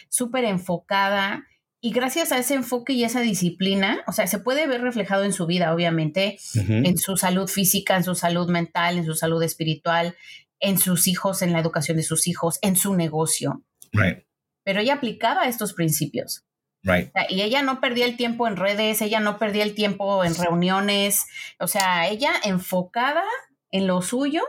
súper 0.10 0.44
enfocada. 0.44 1.48
Y 1.80 1.94
gracias 1.94 2.34
a 2.34 2.40
ese 2.40 2.56
enfoque 2.56 2.92
y 2.92 3.06
esa 3.06 3.22
disciplina, 3.22 4.04
o 4.06 4.12
sea, 4.12 4.28
se 4.28 4.40
puede 4.40 4.68
ver 4.68 4.82
reflejado 4.82 5.24
en 5.24 5.32
su 5.32 5.46
vida, 5.46 5.74
obviamente, 5.74 6.40
en 6.56 6.98
su 6.98 7.16
salud 7.16 7.48
física, 7.48 7.96
en 7.96 8.04
su 8.04 8.16
salud 8.16 8.50
mental, 8.50 8.98
en 8.98 9.06
su 9.06 9.14
salud 9.14 9.42
espiritual, 9.44 10.18
en 10.60 10.78
sus 10.78 11.08
hijos, 11.08 11.42
en 11.42 11.54
la 11.54 11.60
educación 11.62 11.96
de 11.96 12.04
sus 12.04 12.28
hijos, 12.28 12.60
en 12.62 12.76
su 12.76 12.94
negocio. 12.94 13.64
Right. 13.94 14.26
Pero 14.66 14.82
ella 14.82 14.96
aplicaba 14.96 15.48
estos 15.48 15.72
principios. 15.72 16.44
Right. 16.84 17.14
y 17.30 17.44
ella 17.44 17.62
no 17.62 17.80
perdía 17.80 18.08
el 18.08 18.18
tiempo 18.18 18.46
en 18.46 18.58
redes, 18.58 19.02
ella 19.02 19.22
no 19.22 19.40
perdía 19.40 19.64
el 19.64 19.74
tiempo 19.74 20.26
en 20.26 20.36
reuniones, 20.36 21.28
o 21.60 21.68
sea, 21.68 22.10
ella 22.10 22.34
enfocada 22.44 23.24
en 23.70 23.88
lo 23.88 24.02
suyo 24.02 24.44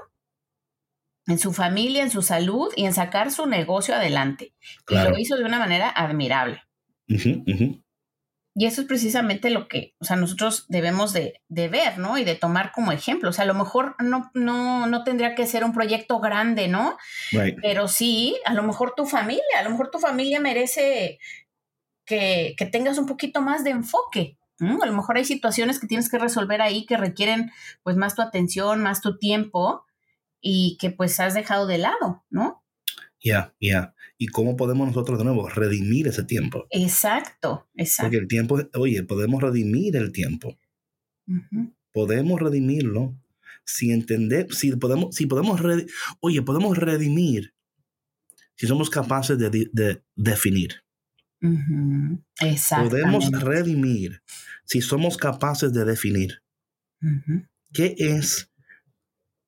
en 1.27 1.39
su 1.39 1.53
familia, 1.53 2.03
en 2.03 2.11
su 2.11 2.23
salud 2.23 2.73
y 2.77 2.85
en 2.85 2.95
sacar 2.95 3.31
su 3.31 3.47
negocio 3.47 3.95
adelante. 3.95 4.55
Y 4.89 4.95
lo 4.95 5.19
hizo 5.19 5.37
de 5.37 5.45
una 5.45 5.59
manera 5.59 5.89
admirable. 5.89 6.63
Y 8.55 8.67
eso 8.67 8.83
es 8.83 8.87
precisamente 8.87 9.49
lo 9.49 9.67
que, 9.67 9.95
o 9.99 10.05
sea, 10.05 10.17
nosotros 10.17 10.67
debemos 10.69 11.15
de, 11.15 11.41
ver, 11.49 11.99
¿no? 11.99 12.19
Y 12.19 12.25
de 12.25 12.35
tomar 12.35 12.71
como 12.73 12.93
ejemplo. 12.93 13.31
O 13.31 13.33
sea, 13.33 13.45
a 13.45 13.47
lo 13.47 13.55
mejor 13.55 13.97
no, 13.99 14.31
no, 14.35 14.87
no 14.87 15.05
tendría 15.05 15.35
que 15.35 15.47
ser 15.47 15.65
un 15.65 15.73
proyecto 15.73 16.21
grande, 16.21 16.69
¿no? 16.69 16.99
Pero 17.63 17.89
sí, 17.89 18.37
a 18.45 18.53
lo 18.53 18.63
mejor 18.63 18.95
tu 18.95 19.07
familia, 19.07 19.43
a 19.59 19.63
lo 19.63 19.71
mejor 19.71 19.91
tu 19.91 19.99
familia 19.99 20.39
merece 20.39 21.19
que, 22.05 22.55
que 22.59 22.67
tengas 22.67 22.99
un 22.99 23.07
poquito 23.07 23.41
más 23.41 23.65
de 23.65 23.71
enfoque. 23.71 24.37
A 24.61 24.87
lo 24.87 24.93
mejor 24.93 25.17
hay 25.17 25.25
situaciones 25.25 25.81
que 25.81 25.89
tienes 25.89 26.09
que 26.09 26.19
resolver 26.19 26.63
ahí 26.63 26.87
que 26.87 26.97
requieren 26.97 27.51
pues 27.83 27.97
más 27.97 28.15
tu 28.15 28.23
atención, 28.23 28.81
más 28.81 29.01
tu 29.01 29.19
tiempo 29.19 29.85
y 30.43 30.77
que 30.79 30.91
pues 30.91 31.19
has 31.21 31.35
dejado 31.35 31.67
de 31.67 31.79
lado, 31.79 32.25
¿no? 32.29 32.63
Ya, 33.25 33.55
ya. 33.61 33.95
¿Y 34.19 34.27
cómo 34.27 34.57
podemos 34.57 34.87
nosotros 34.89 35.19
de 35.19 35.25
nuevo 35.25 35.49
redimir 35.49 36.09
ese 36.09 36.25
tiempo? 36.25 36.67
Exacto, 36.71 37.69
exacto. 37.75 38.05
Porque 38.05 38.19
el 38.19 38.29
tiempo, 38.29 38.59
oye, 38.75 39.03
podemos 39.05 39.41
redimir 39.41 39.97
el 39.97 40.13
tiempo. 40.13 40.59
Podemos 41.93 42.41
redimirlo 42.41 43.17
si 43.65 43.93
entender, 43.93 44.53
si 44.53 44.75
podemos, 44.77 45.15
si 45.15 45.27
podemos, 45.27 45.61
oye, 46.21 46.43
podemos 46.43 46.77
redimir 46.77 47.55
si 48.57 48.67
somos 48.67 48.91
capaces 48.91 49.39
de, 49.39 50.03
definir. 50.17 50.83
Exacto. 52.41 52.91
Podemos 52.91 53.31
redimir 53.31 54.23
si 54.65 54.81
somos 54.81 55.17
capaces 55.17 55.73
de 55.73 55.85
definir. 55.85 56.43
¿Qué 57.73 57.95
es 57.99 58.52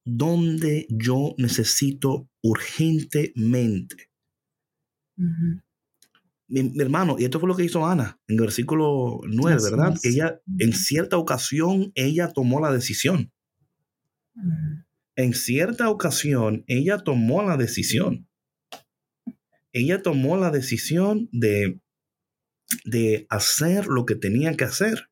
donde 0.05 0.87
yo 0.91 1.35
necesito 1.39 2.29
urgentemente. 2.43 4.11
mi, 6.49 6.73
hermano, 6.79 7.17
y 7.19 7.25
esto 7.25 7.41
fue 7.41 7.49
lo 7.49 7.57
que 7.57 7.65
hizo 7.65 7.87
Ana 7.87 8.21
en 8.29 8.37
el 8.37 8.43
versículo 8.43 9.21
9, 9.27 9.63
¿verdad? 9.63 9.97
Ella, 10.03 10.41
en 10.59 10.73
cierta 10.73 11.17
ocasión, 11.17 11.93
ella 11.95 12.33
tomó 12.33 12.61
la 12.61 12.73
decisión. 12.73 13.33
En 15.17 15.33
cierta 15.33 15.89
ocasión, 15.89 16.65
ella 16.67 16.99
tomó 16.99 17.43
la 17.43 17.57
decisión. 17.57 18.29
Ella 19.73 20.03
tomó 20.03 20.37
la 20.37 20.51
decisión 20.51 21.29
de, 21.33 21.81
de 22.85 23.27
hacer 23.31 23.87
lo 23.87 24.05
que 24.07 24.15
tenía 24.15 24.55
que 24.57 24.65
hacer. 24.65 25.09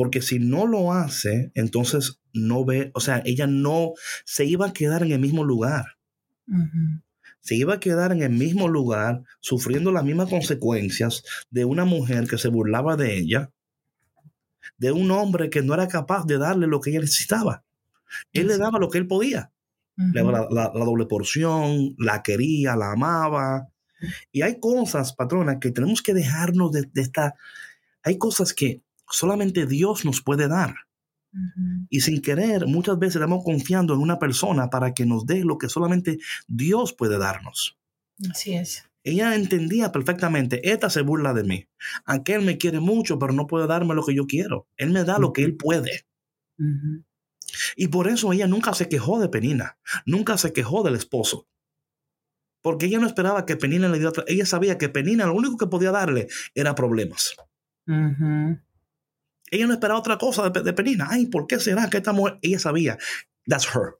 Porque 0.00 0.22
si 0.22 0.38
no 0.38 0.66
lo 0.66 0.94
hace, 0.94 1.52
entonces 1.54 2.22
no 2.32 2.64
ve, 2.64 2.90
o 2.94 3.00
sea, 3.00 3.20
ella 3.26 3.46
no 3.46 3.92
se 4.24 4.46
iba 4.46 4.68
a 4.68 4.72
quedar 4.72 5.02
en 5.02 5.12
el 5.12 5.18
mismo 5.18 5.44
lugar. 5.44 5.98
Se 7.42 7.54
iba 7.54 7.74
a 7.74 7.80
quedar 7.80 8.10
en 8.10 8.22
el 8.22 8.30
mismo 8.30 8.66
lugar 8.66 9.24
sufriendo 9.40 9.92
las 9.92 10.02
mismas 10.02 10.30
consecuencias 10.30 11.22
de 11.50 11.66
una 11.66 11.84
mujer 11.84 12.26
que 12.28 12.38
se 12.38 12.48
burlaba 12.48 12.96
de 12.96 13.18
ella, 13.18 13.50
de 14.78 14.90
un 14.90 15.10
hombre 15.10 15.50
que 15.50 15.60
no 15.60 15.74
era 15.74 15.86
capaz 15.86 16.24
de 16.24 16.38
darle 16.38 16.66
lo 16.66 16.80
que 16.80 16.88
ella 16.88 17.00
necesitaba. 17.00 17.62
Él 18.32 18.46
le 18.46 18.56
daba 18.56 18.78
lo 18.78 18.88
que 18.88 18.96
él 18.96 19.06
podía. 19.06 19.52
Le 19.98 20.22
daba 20.22 20.48
la, 20.50 20.70
doble 20.72 21.04
porción, 21.04 21.94
la 21.98 22.22
quería, 22.22 22.74
la 22.74 22.92
amaba. 22.92 23.68
Y 24.32 24.40
hay 24.40 24.60
cosas, 24.60 25.12
patrona, 25.12 25.60
que 25.60 25.72
tenemos 25.72 26.00
que 26.00 26.14
dejarnos 26.14 26.72
de, 26.72 26.88
de 26.90 27.02
esta... 27.02 27.34
Hay 28.02 28.16
cosas 28.16 28.54
que 28.54 28.82
solamente 29.10 29.66
Dios 29.66 30.04
nos 30.04 30.20
puede 30.22 30.48
dar. 30.48 30.74
Y 31.88 32.00
sin 32.00 32.22
querer, 32.22 32.66
muchas 32.66 32.98
veces 32.98 33.16
estamos 33.16 33.44
confiando 33.44 33.94
en 33.94 34.00
una 34.00 34.18
persona 34.18 34.68
para 34.68 34.92
que 34.94 35.06
nos 35.06 35.26
dé 35.26 35.44
lo 35.44 35.58
que 35.58 35.68
solamente 35.68 36.18
Dios 36.48 36.92
puede 36.92 37.18
darnos. 37.18 37.78
Así 38.28 38.54
es. 38.54 38.84
Ella 39.02 39.34
entendía 39.34 39.92
perfectamente, 39.92 40.70
esta 40.70 40.90
se 40.90 41.00
burla 41.02 41.32
de 41.32 41.44
mí. 41.44 41.68
Aquel 42.04 42.42
me 42.42 42.58
quiere 42.58 42.80
mucho, 42.80 43.18
pero 43.18 43.32
no 43.32 43.46
puede 43.46 43.66
darme 43.66 43.94
lo 43.94 44.04
que 44.04 44.14
yo 44.14 44.26
quiero. 44.26 44.66
Él 44.76 44.90
me 44.90 45.04
da 45.04 45.18
lo 45.18 45.32
que 45.32 45.42
él 45.42 45.56
puede. 45.56 46.06
Y 47.76 47.88
por 47.88 48.08
eso 48.08 48.32
ella 48.32 48.46
nunca 48.46 48.74
se 48.74 48.88
quejó 48.88 49.18
de 49.20 49.28
Penina, 49.28 49.78
nunca 50.04 50.36
se 50.36 50.52
quejó 50.52 50.82
del 50.82 50.96
esposo. 50.96 51.48
Porque 52.62 52.86
ella 52.86 52.98
no 52.98 53.06
esperaba 53.06 53.46
que 53.46 53.56
Penina 53.56 53.88
le 53.88 53.98
diera, 53.98 54.12
ella 54.26 54.44
sabía 54.44 54.76
que 54.76 54.90
Penina 54.90 55.26
lo 55.26 55.34
único 55.34 55.56
que 55.56 55.66
podía 55.66 55.92
darle 55.92 56.28
era 56.54 56.74
problemas. 56.74 57.34
Ella 59.50 59.66
no 59.66 59.72
esperaba 59.72 59.98
otra 59.98 60.18
cosa 60.18 60.50
de, 60.50 60.72
Penina. 60.72 61.08
Ay, 61.10 61.26
¿por 61.26 61.46
qué 61.46 61.58
será 61.58 61.88
que 61.90 61.98
esta 61.98 62.12
mujer? 62.12 62.38
Ella 62.42 62.58
sabía, 62.58 62.98
that's 63.46 63.66
her. 63.74 63.94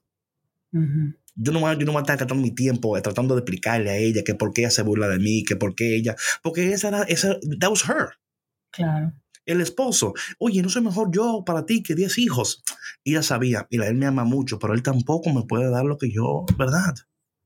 Yo 1.35 1.51
no, 1.51 1.73
yo 1.73 1.85
no 1.85 1.91
voy 1.91 1.99
a 1.99 2.01
estar 2.01 2.17
gastando 2.17 2.35
mi 2.35 2.51
tiempo 2.51 2.97
eh, 2.97 3.01
tratando 3.01 3.35
de 3.35 3.39
explicarle 3.39 3.89
a 3.89 3.97
ella 3.97 4.23
que 4.23 4.35
por 4.35 4.53
qué 4.53 4.61
ella 4.61 4.71
se 4.71 4.83
burla 4.83 5.07
de 5.07 5.19
mí, 5.19 5.43
que 5.43 5.55
por 5.55 5.75
qué 5.75 5.95
ella, 5.95 6.15
porque 6.43 6.71
esa 6.73 6.89
era, 6.89 7.03
esa, 7.03 7.37
that 7.59 7.69
was 7.69 7.87
her. 7.89 8.09
Claro. 8.71 9.13
El 9.45 9.59
esposo, 9.59 10.13
oye, 10.37 10.61
no 10.61 10.69
soy 10.69 10.83
mejor 10.83 11.09
yo 11.11 11.43
para 11.45 11.65
ti 11.65 11.81
que 11.81 11.95
10 11.95 12.19
hijos. 12.19 12.63
Y 13.03 13.11
ella 13.11 13.23
sabía, 13.23 13.67
mira, 13.71 13.87
él 13.87 13.95
me 13.95 14.05
ama 14.05 14.23
mucho, 14.23 14.59
pero 14.59 14.73
él 14.73 14.83
tampoco 14.83 15.33
me 15.33 15.43
puede 15.43 15.69
dar 15.69 15.83
lo 15.83 15.97
que 15.97 16.11
yo, 16.11 16.45
¿verdad? 16.57 16.95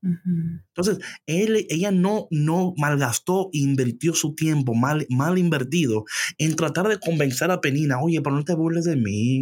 Entonces, 0.01 0.99
él, 1.25 1.65
ella 1.69 1.91
no, 1.91 2.27
no 2.29 2.73
malgastó, 2.77 3.49
invirtió 3.53 4.13
su 4.13 4.35
tiempo 4.35 4.75
mal, 4.75 5.07
mal 5.09 5.37
invertido 5.37 6.05
en 6.37 6.55
tratar 6.55 6.87
de 6.87 6.99
convencer 6.99 7.49
a 7.49 7.59
Penina, 7.59 7.99
oye, 7.99 8.21
pero 8.21 8.35
no 8.35 8.43
te 8.43 8.53
burles 8.53 8.85
de 8.85 8.95
mí. 8.95 9.41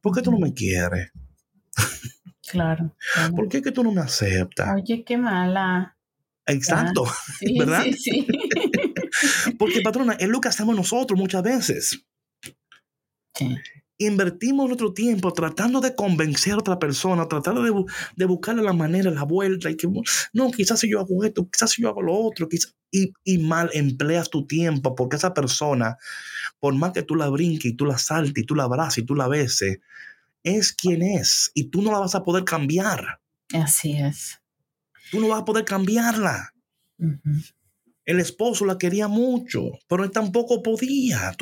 ¿Por 0.00 0.14
qué 0.14 0.22
tú 0.22 0.30
no 0.30 0.38
me 0.38 0.54
quieres? 0.54 1.10
Claro. 2.48 2.94
¿Por 3.36 3.48
qué 3.48 3.60
que 3.60 3.72
tú 3.72 3.82
no 3.82 3.92
me 3.92 4.00
aceptas? 4.00 4.74
Oye, 4.76 5.04
qué 5.04 5.16
mala. 5.16 5.96
Exacto, 6.46 7.04
¿verdad? 7.58 7.82
Sí, 7.82 7.92
sí. 7.94 8.26
Porque, 9.58 9.80
patrona, 9.82 10.14
es 10.14 10.28
lo 10.28 10.40
que 10.40 10.48
hacemos 10.48 10.76
nosotros 10.76 11.18
muchas 11.18 11.42
veces. 11.42 12.04
Sí 13.34 13.56
invertimos 13.98 14.66
nuestro 14.66 14.92
tiempo 14.92 15.32
tratando 15.32 15.80
de 15.80 15.94
convencer 15.94 16.54
a 16.54 16.58
otra 16.58 16.78
persona, 16.78 17.26
tratando 17.28 17.62
de, 17.62 17.84
de, 18.16 18.24
buscarle 18.24 18.62
la 18.62 18.72
manera, 18.72 19.10
la 19.10 19.24
vuelta, 19.24 19.70
y 19.70 19.76
que 19.76 19.88
no, 20.32 20.50
quizás 20.52 20.80
si 20.80 20.90
yo 20.90 21.00
hago 21.00 21.24
esto, 21.24 21.48
quizás 21.50 21.72
si 21.72 21.82
yo 21.82 21.88
hago 21.88 22.02
lo 22.02 22.14
otro, 22.14 22.48
y, 22.90 23.12
y, 23.24 23.38
mal 23.38 23.70
empleas 23.74 24.30
tu 24.30 24.46
tiempo 24.46 24.94
porque 24.94 25.16
esa 25.16 25.34
persona, 25.34 25.98
por 26.60 26.74
más 26.74 26.92
que 26.92 27.02
tú 27.02 27.16
la 27.16 27.28
brinques 27.28 27.72
y 27.72 27.74
tú 27.74 27.84
la 27.84 27.98
saltes 27.98 28.42
y 28.42 28.46
tú 28.46 28.54
la 28.54 28.64
abraces 28.64 28.98
y 28.98 29.06
tú 29.06 29.14
la 29.14 29.28
beses, 29.28 29.80
es 30.42 30.72
quien 30.72 31.02
es 31.02 31.50
y 31.54 31.64
tú 31.64 31.82
no 31.82 31.90
la 31.90 31.98
vas 31.98 32.14
a 32.14 32.22
poder 32.22 32.44
cambiar. 32.44 33.20
Así 33.52 33.98
es. 33.98 34.40
Tú 35.10 35.20
no 35.20 35.28
vas 35.28 35.42
a 35.42 35.44
poder 35.44 35.64
cambiarla. 35.64 36.54
El 38.08 38.20
esposo 38.20 38.64
la 38.64 38.78
quería 38.78 39.06
mucho, 39.06 39.70
pero 39.86 40.02
él 40.02 40.10
tampoco 40.10 40.62
podía. 40.62 41.36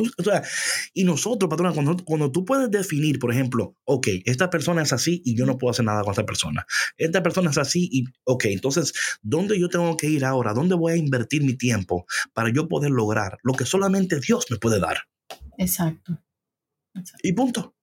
y 0.94 1.04
nosotros, 1.04 1.48
patrona, 1.48 1.72
cuando, 1.72 1.96
cuando 2.04 2.32
tú 2.32 2.44
puedes 2.44 2.68
definir, 2.68 3.20
por 3.20 3.32
ejemplo, 3.32 3.76
ok, 3.84 4.08
esta 4.24 4.50
persona 4.50 4.82
es 4.82 4.92
así 4.92 5.22
y 5.24 5.36
yo 5.36 5.46
no 5.46 5.58
puedo 5.58 5.70
hacer 5.70 5.84
nada 5.84 6.02
con 6.02 6.10
esta 6.10 6.26
persona. 6.26 6.66
Esta 6.98 7.22
persona 7.22 7.50
es 7.50 7.58
así 7.58 7.88
y, 7.92 8.04
ok, 8.24 8.46
entonces, 8.46 8.92
¿dónde 9.22 9.60
yo 9.60 9.68
tengo 9.68 9.96
que 9.96 10.08
ir 10.08 10.24
ahora? 10.24 10.54
¿Dónde 10.54 10.74
voy 10.74 10.94
a 10.94 10.96
invertir 10.96 11.44
mi 11.44 11.54
tiempo 11.54 12.04
para 12.32 12.52
yo 12.52 12.66
poder 12.66 12.90
lograr 12.90 13.38
lo 13.44 13.52
que 13.52 13.64
solamente 13.64 14.18
Dios 14.18 14.46
me 14.50 14.56
puede 14.56 14.80
dar? 14.80 15.02
Exacto. 15.58 16.20
Y 17.22 17.32
punto. 17.32 17.76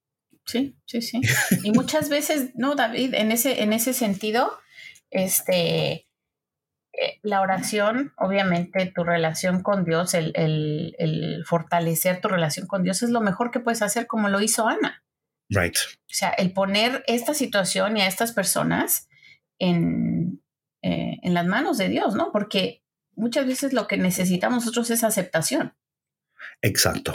Sí, 0.44 0.76
sí, 0.84 1.00
sí. 1.00 1.22
Y 1.62 1.70
muchas 1.72 2.10
veces, 2.10 2.50
no, 2.54 2.74
David, 2.74 3.14
en 3.14 3.32
ese, 3.32 3.62
en 3.62 3.72
ese 3.72 3.94
sentido, 3.94 4.52
este, 5.10 6.03
la 7.22 7.40
oración, 7.40 8.12
obviamente 8.16 8.86
tu 8.86 9.04
relación 9.04 9.62
con 9.62 9.84
Dios, 9.84 10.14
el, 10.14 11.44
fortalecer 11.46 12.20
tu 12.20 12.28
relación 12.28 12.66
con 12.66 12.82
Dios 12.82 13.02
es 13.02 13.10
lo 13.10 13.20
mejor 13.20 13.50
que 13.50 13.60
puedes 13.60 13.82
hacer 13.82 14.06
como 14.06 14.28
lo 14.28 14.40
hizo 14.40 14.68
Ana. 14.68 15.02
Right. 15.48 15.76
O 15.76 16.14
sea, 16.14 16.30
el 16.30 16.52
poner 16.52 17.04
esta 17.06 17.34
situación 17.34 17.96
y 17.96 18.02
a 18.02 18.06
estas 18.06 18.32
personas 18.32 19.08
en, 19.58 20.42
eh, 20.82 21.18
en 21.22 21.34
las 21.34 21.46
manos 21.46 21.78
de 21.78 21.88
Dios, 21.88 22.14
¿no? 22.14 22.32
Porque 22.32 22.82
muchas 23.14 23.46
veces 23.46 23.72
lo 23.72 23.86
que 23.86 23.96
necesitamos 23.96 24.64
nosotros 24.64 24.90
es 24.90 25.04
aceptación. 25.04 25.74
Exacto. 26.62 27.12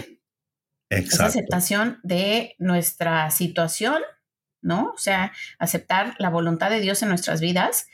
Exacto. 0.90 1.16
Esa 1.16 1.26
aceptación 1.26 2.00
de 2.04 2.56
nuestra 2.58 3.30
situación, 3.32 4.02
¿no? 4.62 4.92
O 4.94 4.98
sea, 4.98 5.32
aceptar 5.60 6.16
la 6.18 6.30
voluntad 6.30 6.70
de 6.70 6.82
Dios 6.82 7.04
en 7.04 7.10
nuestras 7.10 7.42
vidas 7.42 7.88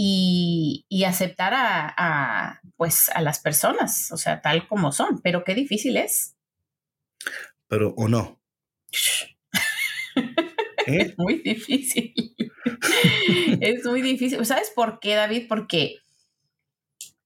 y, 0.00 1.04
aceptar 1.04 1.52
a, 1.56 2.60
pues, 2.76 3.08
a 3.08 3.20
las 3.20 3.40
personas, 3.40 4.12
o 4.12 4.16
sea, 4.16 4.40
tal 4.40 4.68
como 4.68 4.92
son, 4.92 5.20
pero 5.22 5.42
qué 5.42 5.56
difícil 5.56 5.96
es. 5.96 6.36
Pero 7.66 7.94
o 7.96 8.06
no. 8.06 8.40
¿Eh? 10.86 10.98
Es 11.00 11.18
muy 11.18 11.40
difícil. 11.40 12.14
es 13.60 13.84
muy 13.84 14.00
difícil. 14.00 14.46
¿Sabes 14.46 14.70
por 14.72 15.00
qué, 15.00 15.16
David? 15.16 15.46
Porque, 15.48 15.96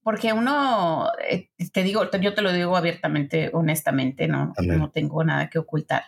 porque 0.01 0.33
uno, 0.33 1.11
eh, 1.29 1.49
te 1.71 1.83
digo, 1.83 2.09
yo 2.19 2.33
te 2.33 2.41
lo 2.41 2.51
digo 2.51 2.75
abiertamente, 2.75 3.51
honestamente, 3.53 4.27
no, 4.27 4.51
no 4.59 4.89
tengo 4.89 5.23
nada 5.23 5.47
que 5.51 5.59
ocultar. 5.59 6.05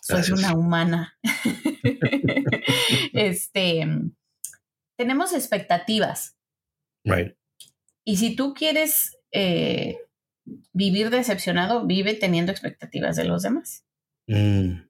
Soy 0.00 0.32
una 0.32 0.52
humana. 0.54 1.16
este, 3.12 3.86
tenemos 4.98 5.32
expectativas. 5.32 6.36
Right. 7.04 7.36
Y 8.04 8.16
si 8.16 8.34
tú 8.34 8.52
quieres 8.52 9.16
eh, 9.32 9.96
vivir 10.72 11.10
decepcionado, 11.10 11.86
vive 11.86 12.14
teniendo 12.14 12.52
expectativas 12.52 13.16
de 13.16 13.24
los 13.24 13.42
demás. 13.42 13.86
Mm. 14.26 14.82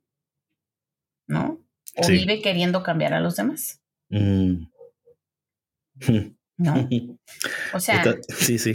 ¿No? 1.29 1.63
O 1.97 2.09
vive 2.09 2.41
queriendo 2.41 2.83
cambiar 2.83 3.13
a 3.13 3.21
los 3.21 3.37
demás. 3.37 3.83
Mm. 4.09 4.65
¿No? 6.57 6.89
O 7.75 7.79
sea. 7.79 8.03
sí, 8.29 8.59
sí. 8.59 8.75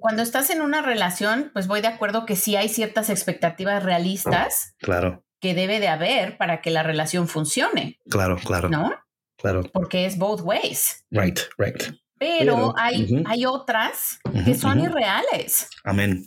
cuando 0.00 0.22
estás 0.22 0.50
en 0.50 0.60
una 0.60 0.82
relación, 0.82 1.50
pues 1.52 1.66
voy 1.66 1.80
de 1.80 1.86
acuerdo 1.86 2.26
que 2.26 2.34
sí 2.34 2.56
hay 2.56 2.68
ciertas 2.68 3.08
expectativas 3.08 3.82
realistas. 3.82 4.74
Claro. 4.78 5.24
Que 5.40 5.54
debe 5.54 5.78
de 5.78 5.86
haber 5.86 6.36
para 6.36 6.60
que 6.60 6.70
la 6.70 6.82
relación 6.82 7.28
funcione. 7.28 8.00
Claro, 8.10 8.36
claro. 8.36 8.68
¿No? 8.68 8.92
Claro. 9.38 9.62
Porque 9.72 10.04
es 10.04 10.18
both 10.18 10.40
ways. 10.42 11.04
Right, 11.10 11.38
right. 11.56 11.82
Pero, 12.18 12.74
hay, 12.76 13.24
hay 13.26 13.46
otras 13.46 14.18
que 14.44 14.54
son 14.54 14.80
irreales. 14.80 15.68
Amén. 15.84 16.26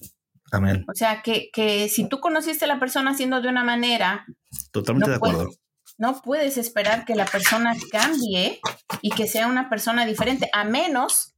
Amén. 0.51 0.85
O 0.87 0.93
sea, 0.93 1.21
que, 1.21 1.49
que, 1.51 1.87
si 1.89 2.07
tú 2.07 2.19
conociste 2.19 2.65
a 2.65 2.67
la 2.67 2.79
persona 2.79 3.11
haciendo 3.11 3.41
de 3.41 3.49
una 3.49 3.63
manera. 3.63 4.25
Totalmente 4.71 5.09
de 5.09 5.15
acuerdo. 5.17 5.49
no 5.97 6.21
puedes 6.21 6.57
esperar 6.57 7.05
que 7.05 7.15
la 7.15 7.25
persona 7.25 7.73
cambie 7.91 8.59
y 9.01 9.09
que 9.11 9.27
sea 9.27 9.47
una 9.47 9.69
persona 9.69 10.05
diferente, 10.05 10.49
a 10.53 10.63
menos 10.63 11.35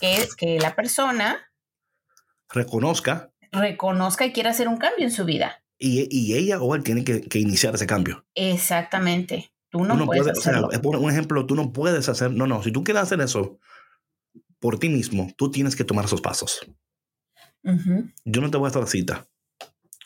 que, 0.00 0.28
que 0.36 0.58
la 0.58 0.74
persona 0.74 1.48
reconozca. 2.48 3.32
Reconozca 3.52 4.26
y 4.26 4.32
quiera 4.32 4.50
hacer 4.50 4.68
un 4.68 4.78
cambio 4.78 5.04
en 5.04 5.12
su 5.12 5.24
vida. 5.24 5.62
Y, 5.78 6.08
y 6.10 6.34
ella 6.36 6.60
o 6.60 6.74
él 6.74 6.82
tiene 6.82 7.04
que, 7.04 7.22
que 7.22 7.38
iniciar 7.38 7.74
ese 7.74 7.86
cambio. 7.86 8.24
Exactamente. 8.34 9.52
Tú 9.76 9.84
no, 9.84 10.06
puedes, 10.06 10.26
hacerlo. 10.26 10.68
por 10.82 10.96
un 10.96 11.10
ejemplo, 11.10 11.46
tú 11.46 11.54
no 11.54 11.72
puedes 11.72 12.08
hacer, 12.08 12.30
no, 12.30 12.46
no, 12.46 12.62
si 12.62 12.72
tú 12.72 12.84
quieres 12.84 13.02
hacer 13.02 13.20
eso 13.20 13.58
por 14.58 14.78
ti 14.78 14.88
mismo, 14.88 15.28
tú 15.36 15.50
tienes 15.50 15.76
que 15.76 15.84
tomar 15.84 16.04
esos 16.04 16.20
pasos. 16.20 16.60
Yo 18.24 18.40
no 18.40 18.50
te 18.50 18.56
voy 18.58 18.66
a 18.66 18.70
hacer 18.70 18.86
cita. 18.86 19.26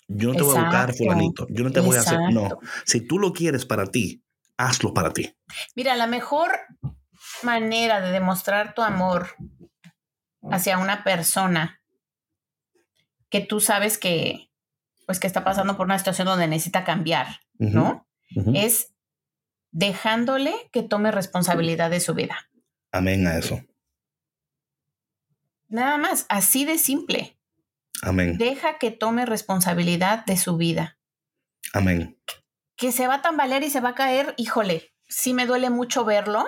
Yo 0.08 0.30
no 0.30 0.34
te 0.34 0.42
voy 0.42 0.56
a 0.56 0.62
buscar 0.62 0.94
fulanito. 0.94 1.46
Yo 1.50 1.62
no 1.62 1.70
te 1.70 1.80
voy 1.80 1.96
a 1.96 2.00
hacer, 2.00 2.18
no. 2.32 2.58
Si 2.84 3.06
tú 3.06 3.18
lo 3.18 3.32
quieres 3.32 3.66
para 3.66 3.86
ti, 3.86 4.24
hazlo 4.56 4.92
para 4.94 5.12
ti. 5.12 5.34
Mira, 5.76 5.94
la 5.94 6.06
mejor 6.06 6.50
manera 7.42 8.00
de 8.00 8.10
demostrar 8.10 8.74
tu 8.74 8.82
amor 8.82 9.28
hacia 10.50 10.78
una 10.78 11.04
persona 11.04 11.80
que 13.28 13.40
tú 13.40 13.60
sabes 13.60 13.98
que 13.98 14.50
pues 15.06 15.18
que 15.18 15.26
está 15.26 15.42
pasando 15.42 15.76
por 15.76 15.86
una 15.86 15.98
situación 15.98 16.26
donde 16.26 16.46
necesita 16.46 16.84
cambiar, 16.84 17.40
¿no? 17.58 18.06
Es 18.54 18.94
dejándole 19.70 20.54
que 20.72 20.82
tome 20.82 21.10
responsabilidad 21.10 21.90
de 21.90 22.00
su 22.00 22.14
vida. 22.14 22.50
Amén 22.92 23.26
a 23.26 23.38
eso. 23.38 23.62
Nada 25.68 25.98
más, 25.98 26.26
así 26.28 26.64
de 26.64 26.78
simple. 26.78 27.38
Amén. 28.02 28.38
Deja 28.38 28.78
que 28.78 28.90
tome 28.90 29.26
responsabilidad 29.26 30.24
de 30.26 30.36
su 30.36 30.56
vida. 30.56 30.98
Amén. 31.72 32.18
Que 32.76 32.92
se 32.92 33.06
va 33.06 33.16
a 33.16 33.22
tambalear 33.22 33.62
y 33.62 33.70
se 33.70 33.80
va 33.80 33.90
a 33.90 33.94
caer, 33.94 34.34
híjole, 34.36 34.92
sí 35.06 35.34
me 35.34 35.46
duele 35.46 35.70
mucho 35.70 36.04
verlo 36.04 36.46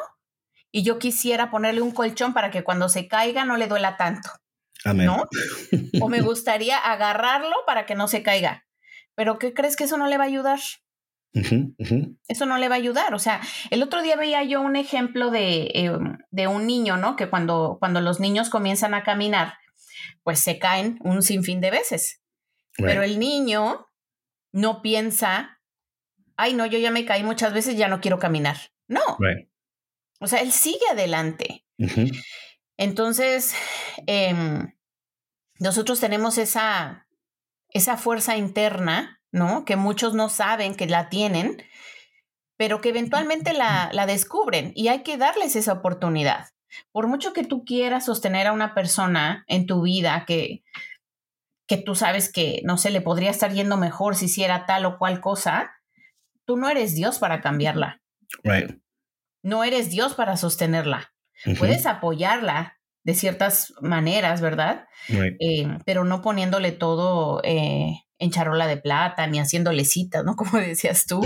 y 0.72 0.82
yo 0.82 0.98
quisiera 0.98 1.50
ponerle 1.50 1.82
un 1.82 1.92
colchón 1.92 2.32
para 2.32 2.50
que 2.50 2.64
cuando 2.64 2.88
se 2.88 3.06
caiga 3.06 3.44
no 3.44 3.56
le 3.56 3.68
duela 3.68 3.96
tanto. 3.96 4.30
Amén. 4.84 5.06
¿No? 5.06 5.28
O 6.00 6.08
me 6.08 6.22
gustaría 6.22 6.78
agarrarlo 6.78 7.54
para 7.66 7.86
que 7.86 7.94
no 7.94 8.08
se 8.08 8.22
caiga. 8.22 8.66
Pero 9.14 9.38
¿qué 9.38 9.52
crees 9.52 9.76
que 9.76 9.84
eso 9.84 9.98
no 9.98 10.06
le 10.06 10.16
va 10.16 10.24
a 10.24 10.28
ayudar? 10.28 10.58
Eso 12.28 12.46
no 12.46 12.58
le 12.58 12.68
va 12.68 12.74
a 12.74 12.78
ayudar. 12.78 13.14
O 13.14 13.18
sea, 13.18 13.40
el 13.70 13.82
otro 13.82 14.02
día 14.02 14.16
veía 14.16 14.42
yo 14.44 14.60
un 14.60 14.76
ejemplo 14.76 15.30
de, 15.30 15.70
em, 15.74 16.18
de 16.30 16.46
un 16.46 16.66
niño, 16.66 16.96
¿no? 16.96 17.16
Que 17.16 17.28
cuando, 17.28 17.76
cuando 17.78 18.00
los 18.00 18.20
niños 18.20 18.50
comienzan 18.50 18.94
a 18.94 19.02
caminar, 19.02 19.54
pues 20.22 20.40
se 20.40 20.58
caen 20.58 20.98
un 21.02 21.22
sinfín 21.22 21.60
de 21.60 21.70
veces. 21.70 22.20
Pero 22.76 23.02
el 23.02 23.18
niño 23.18 23.86
no 24.52 24.82
piensa, 24.82 25.60
ay, 26.36 26.54
no, 26.54 26.66
yo 26.66 26.78
ya 26.78 26.90
me 26.90 27.04
caí 27.04 27.22
muchas 27.22 27.52
veces, 27.52 27.76
ya 27.76 27.88
no 27.88 28.00
quiero 28.00 28.18
caminar. 28.18 28.56
No. 28.88 29.00
O 30.20 30.26
sea, 30.26 30.40
él 30.40 30.52
sigue 30.52 30.84
adelante. 30.90 31.66
Entonces, 32.76 33.54
em, 34.06 34.72
nosotros 35.58 36.00
tenemos 36.00 36.38
esa, 36.38 37.08
esa 37.68 37.96
fuerza 37.96 38.36
interna, 38.36 39.21
¿no? 39.32 39.64
Que 39.64 39.76
muchos 39.76 40.14
no 40.14 40.28
saben 40.28 40.74
que 40.74 40.86
la 40.86 41.08
tienen, 41.08 41.62
pero 42.56 42.80
que 42.80 42.90
eventualmente 42.90 43.52
la, 43.52 43.90
la 43.92 44.06
descubren 44.06 44.72
y 44.76 44.88
hay 44.88 45.02
que 45.02 45.16
darles 45.16 45.56
esa 45.56 45.72
oportunidad. 45.72 46.48
Por 46.92 47.08
mucho 47.08 47.32
que 47.32 47.44
tú 47.44 47.64
quieras 47.64 48.06
sostener 48.06 48.46
a 48.46 48.52
una 48.52 48.74
persona 48.74 49.44
en 49.48 49.66
tu 49.66 49.82
vida 49.82 50.24
que, 50.26 50.62
que 51.66 51.76
tú 51.78 51.94
sabes 51.94 52.30
que, 52.30 52.60
no 52.64 52.76
sé, 52.78 52.90
le 52.90 53.00
podría 53.00 53.30
estar 53.30 53.52
yendo 53.52 53.76
mejor 53.76 54.14
si 54.14 54.26
hiciera 54.26 54.66
tal 54.66 54.84
o 54.84 54.98
cual 54.98 55.20
cosa, 55.20 55.72
tú 56.44 56.56
no 56.56 56.68
eres 56.68 56.94
Dios 56.94 57.18
para 57.18 57.40
cambiarla. 57.40 58.00
Right. 58.44 58.78
No 59.42 59.64
eres 59.64 59.90
Dios 59.90 60.14
para 60.14 60.36
sostenerla. 60.36 61.12
Puedes 61.58 61.86
apoyarla 61.86 62.78
de 63.04 63.14
ciertas 63.14 63.72
maneras, 63.80 64.40
¿verdad? 64.40 64.86
Eh, 65.08 65.66
pero 65.84 66.04
no 66.04 66.22
poniéndole 66.22 66.70
todo 66.70 67.40
eh, 67.42 68.04
en 68.22 68.30
charola 68.30 68.68
de 68.68 68.76
plata, 68.76 69.26
ni 69.26 69.40
haciéndole 69.40 69.84
citas, 69.84 70.24
¿no? 70.24 70.36
Como 70.36 70.58
decías 70.58 71.06
tú, 71.06 71.20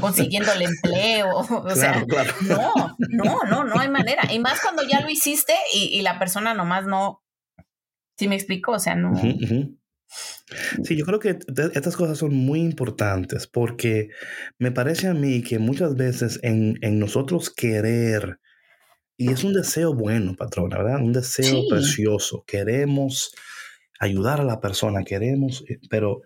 consiguiéndole 0.00 0.64
empleo. 0.64 1.36
O 1.36 1.74
sea, 1.74 2.06
no, 2.42 2.96
no, 2.98 3.38
no, 3.48 3.64
no 3.64 3.78
hay 3.78 3.88
manera. 3.88 4.32
Y 4.32 4.38
más 4.38 4.60
cuando 4.60 4.82
ya 4.88 5.00
lo 5.00 5.10
hiciste 5.10 5.54
y, 5.74 6.00
la 6.02 6.18
persona 6.18 6.54
nomás 6.54 6.86
no. 6.86 7.22
¿Sí 8.16 8.28
me 8.28 8.36
explico? 8.36 8.72
O 8.72 8.78
sea, 8.78 8.94
no. 8.94 9.12
Sí, 10.84 10.96
yo 10.96 11.04
creo 11.04 11.18
que 11.18 11.38
estas 11.74 11.96
cosas 11.96 12.18
son 12.18 12.34
muy 12.34 12.60
importantes 12.60 13.46
porque 13.46 14.10
me 14.58 14.72
parece 14.72 15.08
a 15.08 15.14
mí 15.14 15.42
que 15.42 15.58
muchas 15.58 15.96
veces 15.96 16.38
en, 16.42 16.78
nosotros 16.98 17.50
querer, 17.50 18.38
y 19.16 19.30
es 19.32 19.44
un 19.44 19.52
deseo 19.52 19.94
bueno, 19.94 20.36
patrona, 20.36 20.78
¿verdad? 20.78 21.02
Un 21.02 21.12
deseo 21.12 21.62
precioso. 21.68 22.44
Queremos 22.46 23.32
ayudar 24.00 24.40
a 24.40 24.44
la 24.44 24.60
persona, 24.60 25.04
queremos, 25.04 25.62
eh, 25.68 25.78
pero 25.88 26.22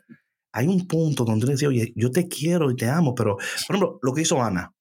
hay 0.52 0.68
un 0.68 0.86
punto 0.86 1.24
donde 1.24 1.52
dice, 1.52 1.66
oye, 1.66 1.92
yo 1.96 2.10
te 2.10 2.28
quiero 2.28 2.70
y 2.70 2.76
te 2.76 2.88
amo, 2.88 3.14
pero, 3.14 3.36
por 3.66 3.76
ejemplo, 3.76 3.98
lo 4.00 4.14
que 4.14 4.22
hizo 4.22 4.40
Ana. 4.42 4.72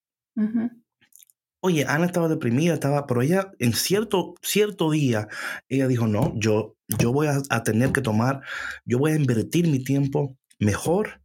Oye, 1.62 1.86
Ana 1.88 2.06
estaba 2.06 2.28
deprimida, 2.28 2.76
estaba, 2.76 3.08
pero 3.08 3.22
ella 3.22 3.52
en 3.58 3.74
cierto, 3.74 4.36
cierto 4.42 4.92
día, 4.92 5.28
ella 5.68 5.88
dijo, 5.88 6.08
no, 6.08 6.34
yo, 6.36 6.76
yo 7.00 7.12
voy 7.12 7.28
a, 7.28 7.64
tener 7.64 7.92
que 7.92 8.02
tomar, 8.02 8.42
yo 8.86 9.00
voy 9.00 9.14
a 9.14 9.16
invertir 9.16 9.68
mi 9.68 9.84
tiempo 9.84 10.38
mejor, 10.60 11.22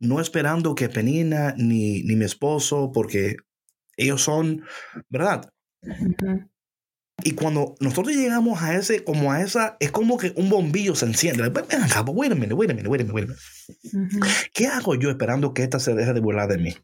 no 0.00 0.20
esperando 0.20 0.74
que 0.74 0.88
Penina 0.88 1.54
ni, 1.56 2.02
ni 2.02 2.16
mi 2.16 2.24
esposo, 2.24 2.90
porque 2.92 3.36
ellos 3.96 4.22
son, 4.22 4.64
¿verdad? 5.08 5.52
Y 7.24 7.32
cuando 7.32 7.74
nosotros 7.80 8.14
llegamos 8.14 8.62
a 8.62 8.76
ese, 8.76 9.04
como 9.04 9.32
a 9.32 9.40
esa, 9.42 9.76
es 9.80 9.90
como 9.90 10.16
que 10.16 10.32
un 10.36 10.48
bombillo 10.48 10.94
se 10.94 11.06
enciende. 11.06 11.48
Ven 11.48 11.82
acá, 11.82 12.02
wait 12.02 12.32
a 12.32 12.34
minute, 12.34 12.54
wait 12.54 12.70
a 12.70 12.74
minute, 12.74 12.88
wait 12.88 13.02
a 13.02 13.12
minute, 13.12 13.34
¿Qué 14.52 14.66
hago 14.66 14.94
yo 14.94 15.10
esperando 15.10 15.54
que 15.54 15.62
esta 15.62 15.78
se 15.78 15.94
deje 15.94 16.12
de 16.12 16.20
volar 16.20 16.48
de 16.48 16.58
mí? 16.58 16.76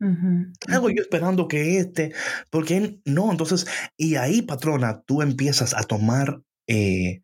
¿Qué 0.00 0.72
hago 0.72 0.90
yo 0.90 1.02
esperando 1.02 1.48
que 1.48 1.78
este? 1.78 2.12
Porque 2.50 3.00
no, 3.04 3.30
entonces, 3.30 3.66
y 3.96 4.14
ahí, 4.14 4.42
patrona, 4.42 5.02
tú 5.02 5.22
empiezas 5.22 5.74
a 5.74 5.82
tomar, 5.82 6.40
eh, 6.66 7.22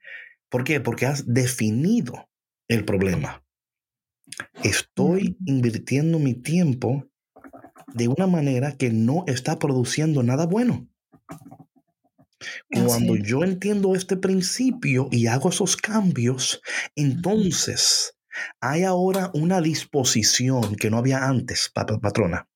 ¿por 0.48 0.64
qué? 0.64 0.80
Porque 0.80 1.06
has 1.06 1.32
definido 1.32 2.28
el 2.68 2.84
problema. 2.84 3.44
Estoy 4.62 5.36
invirtiendo 5.44 6.18
mi 6.18 6.34
tiempo 6.34 7.06
de 7.92 8.08
una 8.08 8.26
manera 8.26 8.72
que 8.72 8.90
no 8.90 9.24
está 9.26 9.58
produciendo 9.58 10.22
nada 10.22 10.46
bueno. 10.46 10.88
Cuando 12.70 13.16
yo 13.16 13.42
entiendo 13.42 13.94
este 13.94 14.16
principio 14.16 15.08
y 15.10 15.26
hago 15.26 15.48
esos 15.48 15.76
cambios, 15.76 16.60
entonces 16.94 18.16
hay 18.60 18.84
ahora 18.84 19.30
una 19.34 19.60
disposición 19.60 20.76
que 20.76 20.90
no 20.90 20.98
había 20.98 21.24
antes, 21.24 21.70
patrona. 21.72 22.48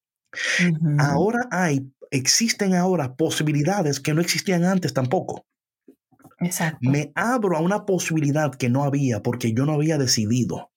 Ahora 0.99 1.49
hay, 1.51 1.91
existen 2.11 2.75
ahora 2.75 3.17
posibilidades 3.17 4.01
que 4.01 4.15
no 4.15 4.21
existían 4.21 4.65
antes 4.65 4.93
tampoco. 4.93 5.47
Exacto. 6.41 6.79
Me 6.81 7.13
abro 7.15 7.57
a 7.57 7.61
una 7.61 7.85
posibilidad 7.85 8.55
que 8.55 8.69
no 8.69 8.85
había 8.85 9.23
porque 9.23 9.53
yo 9.53 9.67
no 9.67 9.73
había 9.73 9.99
decidido. 9.99 10.71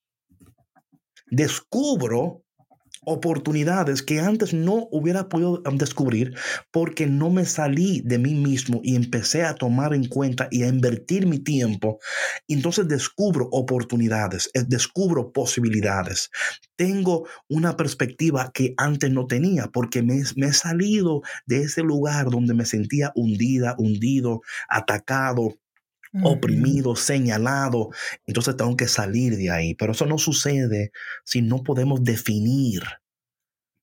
Descubro 1.28 2.44
oportunidades 3.04 4.04
que 4.04 4.20
antes 4.20 4.54
no 4.54 4.88
hubiera 4.92 5.28
podido 5.28 5.62
descubrir 5.74 6.36
porque 6.72 7.08
no 7.08 7.30
me 7.30 7.46
salí 7.46 8.02
de 8.06 8.20
mí 8.20 8.36
mismo 8.36 8.80
y 8.84 8.96
empecé 8.96 9.44
a 9.44 9.56
tomar 9.56 9.94
en 9.94 10.08
cuenta 10.08 10.48
y 10.52 10.64
a 10.64 10.68
invertir 10.68 11.26
mi 11.26 11.40
tiempo. 11.40 12.00
Entonces 12.48 12.88
descubro 12.88 13.48
oportunidades, 13.52 14.50
eh, 14.54 14.64
descubro 14.68 15.32
posibilidades. 15.32 16.30
Tengo 16.76 17.28
una 17.50 17.76
perspectiva 17.76 18.52
que 18.54 18.74
antes 18.78 19.10
no 19.12 19.26
tenía 19.26 19.68
porque 19.68 20.04
me, 20.04 20.22
me 20.36 20.48
he 20.48 20.54
salido 20.54 21.22
de 21.46 21.64
ese 21.64 21.82
lugar 21.82 22.30
donde 22.30 22.54
me 22.54 22.66
sentía 22.66 23.12
hundida, 23.16 23.76
hundido, 23.78 24.42
atacado, 24.70 25.56
oprimido, 26.24 26.95
señalado. 26.95 27.89
Entonces 28.26 28.58
tengo 28.58 28.76
que 28.76 28.88
salir 28.88 29.38
de 29.38 29.52
ahí. 29.52 29.76
Pero 29.76 29.93
eso 29.93 30.06
no 30.06 30.17
sucede 30.17 30.91
si 31.26 31.41
no 31.41 31.63
podemos 31.63 32.04
definir. 32.04 32.84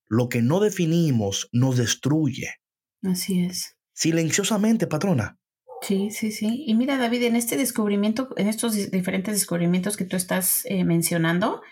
Lo 0.06 0.28
que 0.28 0.42
no 0.42 0.60
definimos 0.60 1.48
nos 1.52 1.76
destruye. 1.76 2.54
Así 3.02 3.44
es. 3.44 3.76
Silenciosamente, 3.92 4.86
patrona. 4.86 5.38
Sí, 5.82 6.10
sí, 6.10 6.32
sí. 6.32 6.64
Y 6.66 6.74
mira, 6.74 6.98
David, 6.98 7.24
en 7.24 7.36
este 7.36 7.56
descubrimiento, 7.56 8.30
en 8.36 8.48
estos 8.48 8.90
diferentes 8.90 9.34
descubrimientos 9.34 9.96
que 9.96 10.04
tú 10.04 10.16
estás 10.16 10.62
eh, 10.64 10.84
mencionando, 10.84 11.62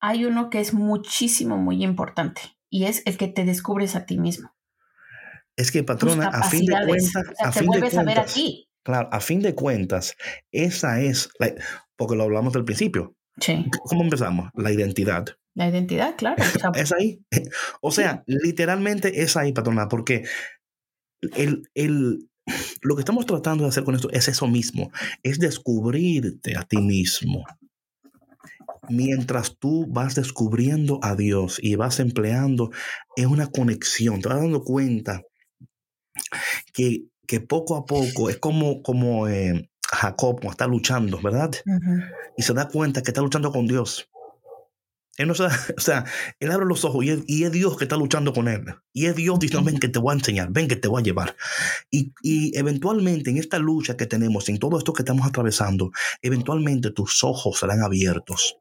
hay 0.00 0.24
uno 0.24 0.50
que 0.50 0.60
es 0.60 0.74
muchísimo, 0.74 1.56
muy 1.56 1.84
importante 1.84 2.40
y 2.68 2.84
es 2.84 3.02
el 3.06 3.16
que 3.16 3.28
te 3.28 3.44
descubres 3.44 3.96
a 3.96 4.06
ti 4.06 4.18
mismo. 4.18 4.54
Es 5.56 5.70
que, 5.70 5.82
patrona, 5.82 6.28
a 6.28 6.48
fin 6.48 6.64
de 6.64 6.74
cuentas, 6.86 7.24
a 7.38 7.52
fin 7.52 7.66
vuelves 7.66 7.96
a 7.96 8.02
ver 8.02 8.20
a 8.20 8.24
ti. 8.24 8.69
Claro, 8.82 9.08
a 9.12 9.20
fin 9.20 9.40
de 9.40 9.54
cuentas, 9.54 10.16
esa 10.50 11.00
es, 11.00 11.28
porque 11.96 12.16
lo 12.16 12.24
hablamos 12.24 12.52
del 12.52 12.64
principio. 12.64 13.14
Sí. 13.38 13.66
¿Cómo 13.84 14.02
empezamos? 14.02 14.50
La 14.54 14.72
identidad. 14.72 15.26
La 15.54 15.68
identidad, 15.68 16.16
claro. 16.16 16.42
es 16.74 16.92
ahí. 16.92 17.20
O 17.80 17.90
sea, 17.90 18.22
literalmente 18.26 19.22
es 19.22 19.36
ahí, 19.36 19.52
patrona, 19.52 19.88
porque 19.88 20.24
el, 21.36 21.68
el, 21.74 22.30
lo 22.82 22.96
que 22.96 23.00
estamos 23.00 23.26
tratando 23.26 23.64
de 23.64 23.70
hacer 23.70 23.84
con 23.84 23.94
esto 23.94 24.10
es 24.10 24.28
eso 24.28 24.46
mismo, 24.46 24.90
es 25.22 25.38
descubrirte 25.38 26.56
a 26.56 26.62
ti 26.62 26.78
mismo. 26.78 27.44
Mientras 28.88 29.56
tú 29.58 29.86
vas 29.88 30.14
descubriendo 30.14 30.98
a 31.02 31.14
Dios 31.14 31.58
y 31.62 31.76
vas 31.76 32.00
empleando, 32.00 32.70
es 33.14 33.26
una 33.26 33.46
conexión, 33.46 34.20
te 34.20 34.28
vas 34.28 34.40
dando 34.40 34.64
cuenta 34.64 35.22
que 36.72 37.04
que 37.30 37.38
poco 37.40 37.76
a 37.76 37.86
poco 37.86 38.28
es 38.28 38.38
como, 38.38 38.82
como 38.82 39.28
eh, 39.28 39.70
Jacob 39.88 40.40
está 40.50 40.66
luchando, 40.66 41.20
¿verdad? 41.22 41.52
Y 42.36 42.42
se 42.42 42.54
da 42.54 42.66
cuenta 42.66 43.02
que 43.02 43.12
está 43.12 43.20
luchando 43.20 43.52
con 43.52 43.68
Dios. 43.68 44.10
Él 45.16 45.28
no 45.28 45.34
o 45.76 45.80
sea, 45.80 46.04
él 46.40 46.50
abre 46.50 46.66
los 46.66 46.84
ojos 46.84 47.04
y 47.04 47.44
es, 47.44 47.52
Dios 47.52 47.76
que 47.76 47.84
está 47.84 47.96
luchando 47.96 48.32
con 48.32 48.48
él. 48.48 48.64
Y 48.92 49.06
es 49.06 49.14
Dios 49.14 49.38
diciendo, 49.38 49.64
ven 49.64 49.78
que 49.78 49.86
te 49.86 50.00
voy 50.00 50.10
a 50.10 50.18
enseñar, 50.18 50.48
ven 50.50 50.66
que 50.66 50.74
te 50.74 50.88
voy 50.88 51.02
a 51.02 51.04
llevar. 51.04 51.36
Y, 51.88 52.12
y, 52.20 52.58
eventualmente 52.58 53.30
en 53.30 53.36
esta 53.36 53.60
lucha 53.60 53.96
que 53.96 54.06
tenemos, 54.06 54.48
en 54.48 54.58
todo 54.58 54.76
esto 54.76 54.92
que 54.92 55.02
estamos 55.02 55.24
atravesando, 55.24 55.92
eventualmente 56.22 56.90
tus 56.90 57.22
ojos 57.22 57.60
serán 57.60 57.84
abiertos 57.84 58.56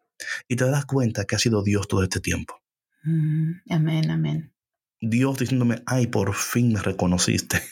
y 0.47 0.57
te 0.57 0.65
das 0.65 0.86
cuenta 0.86 1.26
que 1.26 1.36
ha 1.36 1.39
sido 1.39 1.63
Dios 1.63 1.88
todo 1.88 2.03
este 2.03 2.20
tiempo. 2.20 2.61
Amén, 3.03 4.11
amén. 4.11 4.53
Dios 5.01 5.39
diciéndome, 5.39 5.82
ay, 5.88 6.05
por 6.05 6.36
fin 6.36 6.72
me 6.72 6.82
reconociste. 6.84 7.63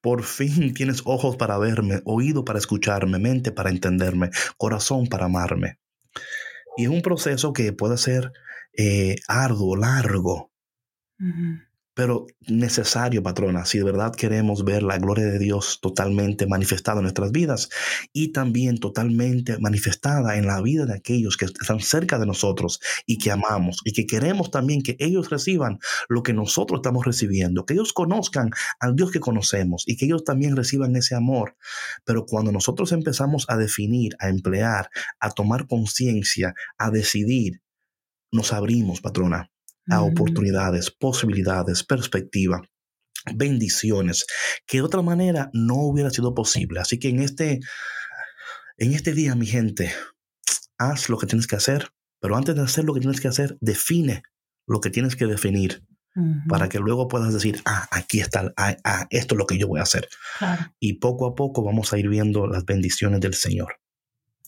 Por 0.00 0.22
fin 0.22 0.74
tienes 0.74 1.02
ojos 1.04 1.36
para 1.36 1.58
verme, 1.58 2.00
oído 2.04 2.44
para 2.44 2.58
escucharme, 2.58 3.18
mente 3.18 3.52
para 3.52 3.70
entenderme, 3.70 4.30
corazón 4.56 5.06
para 5.06 5.26
amarme. 5.26 5.78
Y 6.76 6.84
es 6.84 6.90
un 6.90 7.02
proceso 7.02 7.52
que 7.52 7.72
puede 7.72 7.96
ser 7.96 8.32
eh, 8.76 9.16
arduo, 9.28 9.76
largo. 9.76 10.50
Pero 11.96 12.26
necesario, 12.46 13.22
patrona, 13.22 13.64
si 13.64 13.78
de 13.78 13.84
verdad 13.84 14.14
queremos 14.14 14.66
ver 14.66 14.82
la 14.82 14.98
gloria 14.98 15.24
de 15.24 15.38
Dios 15.38 15.78
totalmente 15.80 16.46
manifestada 16.46 16.98
en 16.98 17.04
nuestras 17.04 17.32
vidas 17.32 17.70
y 18.12 18.32
también 18.32 18.76
totalmente 18.76 19.56
manifestada 19.60 20.36
en 20.36 20.46
la 20.46 20.60
vida 20.60 20.84
de 20.84 20.92
aquellos 20.92 21.38
que 21.38 21.46
están 21.46 21.80
cerca 21.80 22.18
de 22.18 22.26
nosotros 22.26 22.80
y 23.06 23.16
que 23.16 23.30
amamos 23.30 23.78
y 23.82 23.94
que 23.94 24.06
queremos 24.06 24.50
también 24.50 24.82
que 24.82 24.98
ellos 24.98 25.30
reciban 25.30 25.78
lo 26.10 26.22
que 26.22 26.34
nosotros 26.34 26.80
estamos 26.80 27.06
recibiendo, 27.06 27.64
que 27.64 27.72
ellos 27.72 27.94
conozcan 27.94 28.50
al 28.78 28.94
Dios 28.94 29.10
que 29.10 29.20
conocemos 29.20 29.84
y 29.86 29.96
que 29.96 30.04
ellos 30.04 30.22
también 30.22 30.54
reciban 30.54 30.94
ese 30.96 31.14
amor. 31.14 31.56
Pero 32.04 32.26
cuando 32.26 32.52
nosotros 32.52 32.92
empezamos 32.92 33.46
a 33.48 33.56
definir, 33.56 34.14
a 34.18 34.28
emplear, 34.28 34.90
a 35.18 35.30
tomar 35.30 35.66
conciencia, 35.66 36.54
a 36.76 36.90
decidir, 36.90 37.62
nos 38.30 38.52
abrimos, 38.52 39.00
patrona, 39.00 39.50
a 39.88 40.02
oportunidades, 40.02 40.90
posibilidades, 40.90 41.84
perspectiva, 41.84 42.62
bendiciones, 43.34 44.26
que 44.66 44.78
de 44.78 44.82
otra 44.82 45.02
manera 45.02 45.50
no 45.52 45.76
hubiera 45.76 46.10
sido 46.10 46.34
posible. 46.34 46.80
Así 46.80 46.98
que 46.98 47.08
en 47.08 47.20
este, 47.20 47.60
en 48.76 48.92
este 48.92 49.12
día, 49.12 49.34
mi 49.34 49.46
gente, 49.46 49.92
haz 50.78 51.08
lo 51.08 51.18
que 51.18 51.26
tienes 51.26 51.46
que 51.46 51.56
hacer, 51.56 51.88
pero 52.20 52.36
antes 52.36 52.54
de 52.54 52.62
hacer 52.62 52.84
lo 52.84 52.94
que 52.94 53.00
tienes 53.00 53.20
que 53.20 53.28
hacer, 53.28 53.56
define 53.60 54.22
lo 54.66 54.80
que 54.80 54.90
tienes 54.90 55.16
que 55.16 55.26
definir 55.26 55.84
para 56.48 56.70
que 56.70 56.78
luego 56.78 57.08
puedas 57.08 57.34
decir, 57.34 57.60
ah, 57.66 57.86
aquí 57.90 58.20
está, 58.20 58.50
ah, 58.56 58.74
ah, 58.84 59.06
esto 59.10 59.34
es 59.34 59.38
lo 59.38 59.46
que 59.46 59.58
yo 59.58 59.68
voy 59.68 59.80
a 59.80 59.82
hacer. 59.82 60.08
Y 60.80 60.94
poco 60.94 61.26
a 61.26 61.34
poco 61.34 61.62
vamos 61.62 61.92
a 61.92 61.98
ir 61.98 62.08
viendo 62.08 62.46
las 62.46 62.64
bendiciones 62.64 63.20
del 63.20 63.34
Señor. 63.34 63.80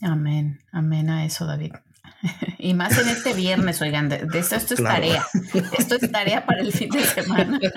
Amén, 0.01 0.61
amén 0.73 1.11
a 1.11 1.27
eso, 1.27 1.45
David. 1.45 1.73
Y 2.59 2.75
más 2.75 2.99
en 2.99 3.09
este 3.09 3.33
viernes, 3.33 3.81
oigan, 3.81 4.09
de, 4.09 4.27
esto, 4.35 4.57
esto 4.57 4.75
es 4.75 4.83
tarea. 4.83 5.27
Esto 5.79 5.95
es 5.95 6.11
tarea 6.11 6.45
para 6.45 6.61
el 6.61 6.73
fin 6.73 6.91
de 6.91 7.05
semana. 7.05 7.59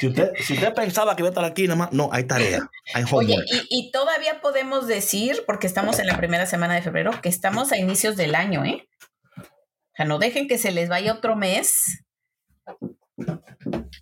Si 0.00 0.08
usted, 0.08 0.32
si 0.40 0.54
usted 0.54 0.74
pensaba 0.74 1.14
que 1.14 1.22
iba 1.22 1.28
a 1.28 1.30
estar 1.30 1.44
aquí, 1.44 1.64
nada 1.64 1.76
más, 1.76 1.92
no, 1.92 2.08
hay 2.12 2.24
tarea. 2.24 2.68
Hay 2.94 3.04
Oye, 3.12 3.36
y, 3.68 3.90
todavía 3.92 4.40
podemos 4.40 4.86
decir, 4.86 5.44
porque 5.46 5.66
estamos 5.66 5.98
en 6.00 6.06
la 6.06 6.16
primera 6.16 6.46
semana 6.46 6.74
de 6.74 6.82
febrero, 6.82 7.12
que 7.20 7.28
estamos 7.28 7.70
a 7.70 7.78
inicios 7.78 8.16
del 8.16 8.34
año, 8.34 8.64
¿eh? 8.64 8.88
O 9.36 9.96
sea, 9.96 10.06
no 10.06 10.18
dejen 10.18 10.48
que 10.48 10.58
se 10.58 10.72
les 10.72 10.88
vaya 10.88 11.12
otro 11.12 11.36
mes 11.36 12.04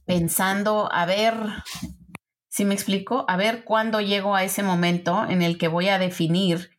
pensando, 0.06 0.90
a 0.92 1.04
ver, 1.04 1.34
si 2.48 2.64
me 2.64 2.74
explico, 2.74 3.26
a 3.28 3.36
ver 3.36 3.64
cuándo 3.64 4.00
llego 4.00 4.34
a 4.34 4.44
ese 4.44 4.62
momento 4.62 5.26
en 5.28 5.42
el 5.42 5.58
que 5.58 5.68
voy 5.68 5.88
a 5.88 5.98
definir 5.98 6.75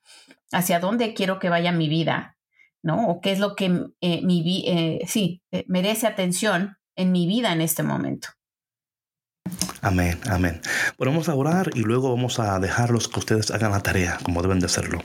hacia 0.52 0.80
dónde 0.80 1.14
quiero 1.14 1.40
que 1.40 1.50
vaya 1.50 1.72
mi 1.72 1.90
vida, 1.90 2.38
¿no? 2.84 3.08
O 3.08 3.22
qué 3.22 3.32
es 3.32 3.40
lo 3.40 3.56
que 3.56 3.66
eh, 4.02 4.22
mi 4.24 4.64
eh, 4.68 5.00
sí, 5.08 5.42
eh, 5.52 5.66
merece 5.68 6.08
atención 6.08 6.78
en 6.96 7.12
mi 7.12 7.28
vida 7.28 7.52
en 7.54 7.62
este 7.62 7.84
momento. 7.84 8.30
Amén, 9.82 10.20
amén. 10.30 10.60
Bueno, 10.98 11.12
vamos 11.12 11.30
a 11.30 11.36
orar 11.36 11.70
y 11.74 11.82
luego 11.82 12.10
vamos 12.10 12.40
a 12.40 12.60
dejarlos 12.60 13.08
que 13.08 13.20
ustedes 13.20 13.52
hagan 13.52 13.72
la 13.72 13.82
tarea 13.82 14.18
como 14.24 14.42
deben 14.42 14.60
de 14.60 14.66
hacerlo. 14.66 15.02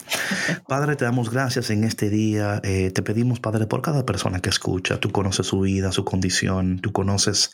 Padre, 0.66 0.96
te 0.96 1.04
damos 1.04 1.30
gracias 1.30 1.70
en 1.70 1.84
este 1.84 2.10
día. 2.10 2.60
te 2.60 3.02
pedimos, 3.02 3.38
Padre, 3.38 3.66
por 3.66 3.82
cada 3.82 4.04
persona 4.04 4.40
que 4.40 4.48
escucha. 4.48 4.98
Tú 4.98 5.12
conoces 5.12 5.46
su 5.46 5.60
vida, 5.60 5.92
su 5.92 6.04
condición. 6.04 6.80
Tú 6.80 6.90
conoces 6.90 7.52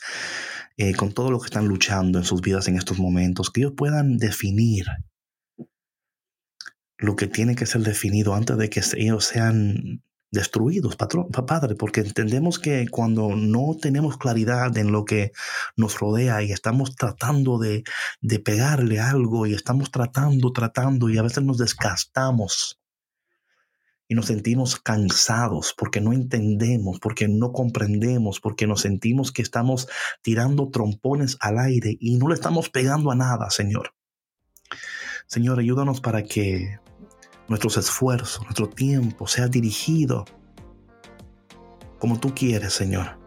con 0.97 1.11
todo 1.11 1.29
lo 1.29 1.39
que 1.39 1.45
están 1.45 1.67
luchando 1.67 2.17
en 2.17 2.25
sus 2.25 2.41
vidas 2.41 2.67
en 2.67 2.77
estos 2.77 2.97
momentos. 2.97 3.51
Que 3.51 3.61
ellos 3.61 3.73
puedan 3.77 4.17
definir 4.17 4.87
lo 6.99 7.15
que 7.15 7.27
tiene 7.27 7.55
que 7.55 7.65
ser 7.65 7.81
definido 7.81 8.35
antes 8.35 8.57
de 8.57 8.69
que 8.69 8.81
ellos 8.97 9.25
sean 9.25 10.03
destruidos, 10.31 10.95
Padre, 10.95 11.75
porque 11.75 12.01
entendemos 12.01 12.59
que 12.59 12.87
cuando 12.89 13.35
no 13.35 13.75
tenemos 13.81 14.17
claridad 14.17 14.77
en 14.77 14.91
lo 14.91 15.03
que 15.05 15.31
nos 15.75 15.99
rodea 15.99 16.43
y 16.43 16.51
estamos 16.51 16.95
tratando 16.95 17.57
de, 17.57 17.83
de 18.21 18.39
pegarle 18.39 18.99
algo 18.99 19.47
y 19.47 19.53
estamos 19.53 19.89
tratando, 19.89 20.51
tratando 20.51 21.09
y 21.09 21.17
a 21.17 21.23
veces 21.23 21.43
nos 21.43 21.57
desgastamos 21.57 22.79
y 24.07 24.15
nos 24.15 24.25
sentimos 24.25 24.75
cansados 24.75 25.73
porque 25.75 26.01
no 26.01 26.13
entendemos, 26.13 26.99
porque 26.99 27.27
no 27.27 27.51
comprendemos, 27.51 28.39
porque 28.39 28.67
nos 28.67 28.81
sentimos 28.81 29.31
que 29.31 29.41
estamos 29.41 29.87
tirando 30.21 30.69
trompones 30.69 31.37
al 31.39 31.57
aire 31.57 31.95
y 31.99 32.17
no 32.17 32.27
le 32.27 32.35
estamos 32.35 32.69
pegando 32.69 33.09
a 33.09 33.15
nada, 33.15 33.49
Señor. 33.49 33.93
Señor, 35.29 35.59
ayúdanos 35.59 36.01
para 36.01 36.23
que 36.23 36.79
nuestros 37.47 37.77
esfuerzos, 37.77 38.41
nuestro 38.45 38.67
tiempo 38.67 39.27
sea 39.27 39.47
dirigido 39.47 40.25
como 41.99 42.19
tú 42.19 42.33
quieres, 42.33 42.73
Señor, 42.73 43.19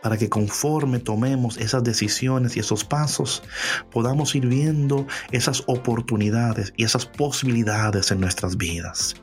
para 0.00 0.16
que 0.16 0.28
conforme 0.28 1.00
tomemos 1.00 1.56
esas 1.56 1.82
decisiones 1.82 2.56
y 2.56 2.60
esos 2.60 2.84
pasos, 2.84 3.42
podamos 3.90 4.32
ir 4.36 4.46
viendo 4.46 5.08
esas 5.32 5.64
oportunidades 5.66 6.72
y 6.76 6.84
esas 6.84 7.04
posibilidades 7.04 8.12
en 8.12 8.20
nuestras 8.20 8.56
vidas. 8.56 9.16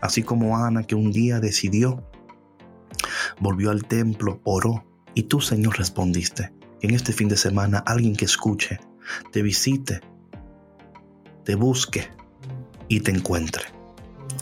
Así 0.00 0.24
como 0.24 0.56
Ana 0.56 0.82
que 0.82 0.96
un 0.96 1.12
día 1.12 1.38
decidió, 1.38 2.04
volvió 3.38 3.70
al 3.70 3.84
templo, 3.84 4.40
oró, 4.42 4.84
y 5.14 5.22
tú, 5.22 5.40
Señor, 5.40 5.78
respondiste. 5.78 6.52
en 6.82 6.94
este 6.94 7.12
fin 7.12 7.28
de 7.28 7.36
semana 7.36 7.78
alguien 7.78 8.16
que 8.16 8.24
escuche, 8.24 8.80
te 9.30 9.40
visite, 9.40 10.00
te 11.44 11.54
busque 11.54 12.08
y 12.88 13.00
te 13.00 13.10
encuentre. 13.10 13.64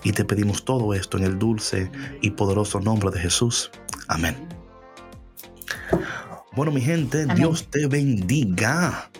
Y 0.04 0.12
te 0.12 0.24
pedimos 0.24 0.64
todo 0.64 0.94
esto 0.94 1.18
en 1.18 1.24
el 1.24 1.38
dulce 1.38 1.90
y 2.22 2.30
poderoso 2.30 2.80
nombre 2.80 3.10
de 3.10 3.20
Jesús. 3.20 3.70
Amén. 4.08 4.36
Bueno, 6.54 6.72
mi 6.72 6.80
gente, 6.80 7.26
Dios 7.34 7.68
te 7.70 7.86
bendiga. 7.86 9.10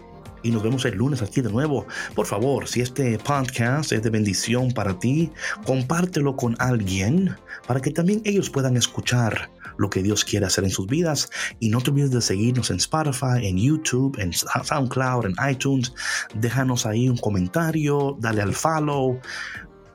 Y 0.43 0.51
nos 0.51 0.63
vemos 0.63 0.85
el 0.85 0.97
lunes 0.97 1.23
aquí 1.23 1.41
de 1.41 1.51
nuevo. 1.51 1.87
Por 2.15 2.27
favor, 2.27 2.67
si 2.67 2.81
este 2.81 3.17
podcast 3.19 3.93
es 3.93 4.03
de 4.03 4.11
bendición 4.11 4.73
para 4.73 4.99
ti, 4.99 5.31
compártelo 5.65 6.37
con 6.37 6.57
alguien 6.59 7.37
para 7.67 7.81
que 7.81 7.91
también 7.91 8.23
ellos 8.25 8.51
puedan 8.51 8.77
escuchar 8.77 9.51
lo 9.77 9.91
que 9.91 10.03
Dios 10.03 10.25
quiere 10.25 10.47
hacer 10.47 10.65
en 10.65 10.71
sus 10.71 10.87
vidas. 10.87 11.31
Y 11.61 11.69
no 11.69 11.81
te 11.81 11.91
olvides 11.91 12.11
de 12.11 12.21
seguirnos 12.21 12.71
en 12.71 12.77
Spotify, 12.77 13.47
en 13.47 13.59
YouTube, 13.59 14.19
en 14.19 14.33
SoundCloud, 14.33 15.27
en 15.27 15.51
iTunes. 15.51 15.93
Déjanos 16.35 16.87
ahí 16.87 17.09
un 17.09 17.19
comentario, 17.19 18.17
dale 18.21 18.43
al 18.43 18.55
follow. 18.55 19.21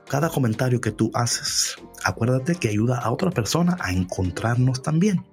Cada 0.08 0.30
comentario 0.30 0.80
que 0.80 0.90
tú 0.90 1.10
haces, 1.14 1.76
acuérdate 2.02 2.54
que 2.54 2.68
ayuda 2.68 2.98
a 2.98 3.10
otra 3.10 3.30
persona 3.30 3.76
a 3.80 3.92
encontrarnos 3.92 4.82
también. 4.82 5.24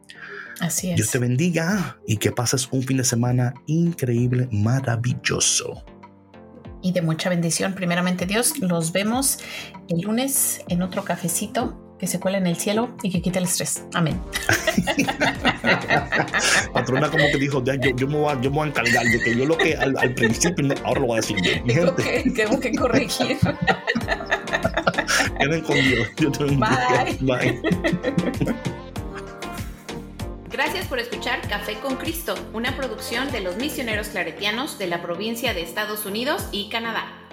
Así 0.60 0.90
es. 0.90 0.96
Dios 0.98 1.12
te 1.12 1.20
bendiga 1.20 1.98
y 2.06 2.18
que 2.18 2.32
pases 2.32 2.68
un 2.72 2.84
fin 2.84 2.98
de 2.98 3.04
semana 3.04 3.54
increíble, 3.68 4.50
maravilloso. 4.52 5.84
Y 6.82 6.92
de 6.92 7.02
mucha 7.02 7.30
bendición, 7.30 7.74
primeramente 7.74 8.26
Dios. 8.26 8.60
Los 8.60 8.92
vemos 8.92 9.40
el 9.88 10.02
lunes 10.02 10.62
en 10.68 10.82
otro 10.82 11.04
cafecito 11.04 11.85
que 12.00 12.08
se 12.08 12.20
cuela 12.20 12.38
en 12.38 12.48
el 12.48 12.58
cielo 12.58 12.90
y 13.04 13.12
que 13.12 13.22
quite 13.22 13.40
el 13.40 13.46
estrés. 13.46 13.84
Amén. 13.94 14.20
Patrona 16.74 17.10
como 17.10 17.24
que 17.26 17.38
dijo, 17.38 17.64
yo, 17.64 17.74
yo, 17.74 18.08
me 18.08 18.18
voy 18.18 18.34
a, 18.34 18.42
yo, 18.42 18.50
me 18.50 18.58
voy 18.58 18.66
a, 18.68 18.70
encargar 18.70 19.06
de 19.06 19.20
que 19.20 19.36
yo 19.36 19.46
lo 19.46 19.58
que 19.58 19.76
al, 19.76 20.14
principio, 20.14 20.68
ahora 20.84 21.00
lo 21.02 21.08
voy 21.08 21.18
a 21.18 21.22
decir 21.22 21.42
bien. 21.42 21.64
Tengo 21.68 21.96
que, 21.96 22.32
tengo 22.36 22.60
que 22.60 22.74
corregir. 22.74 23.38
Queden 25.40 25.62
con 25.62 25.76
Dios. 25.76 26.08
Yo 26.18 26.32
te 26.32 26.44
Bye. 26.46 27.18
Bye. 27.22 27.62
Gracias 30.52 30.88
por 30.88 31.00
escuchar 31.00 31.42
Café 31.48 31.76
con 31.80 31.96
Cristo, 31.98 32.36
una 32.54 32.76
producción 32.78 33.32
de 33.32 33.42
los 33.42 33.58
misioneros 33.58 34.08
claretianos 34.08 34.80
de 34.80 34.88
la 34.88 35.02
provincia 35.02 35.54
de 35.54 35.62
Estados 35.62 36.06
Unidos 36.06 36.48
y 36.52 36.70
Canadá. 36.70 37.25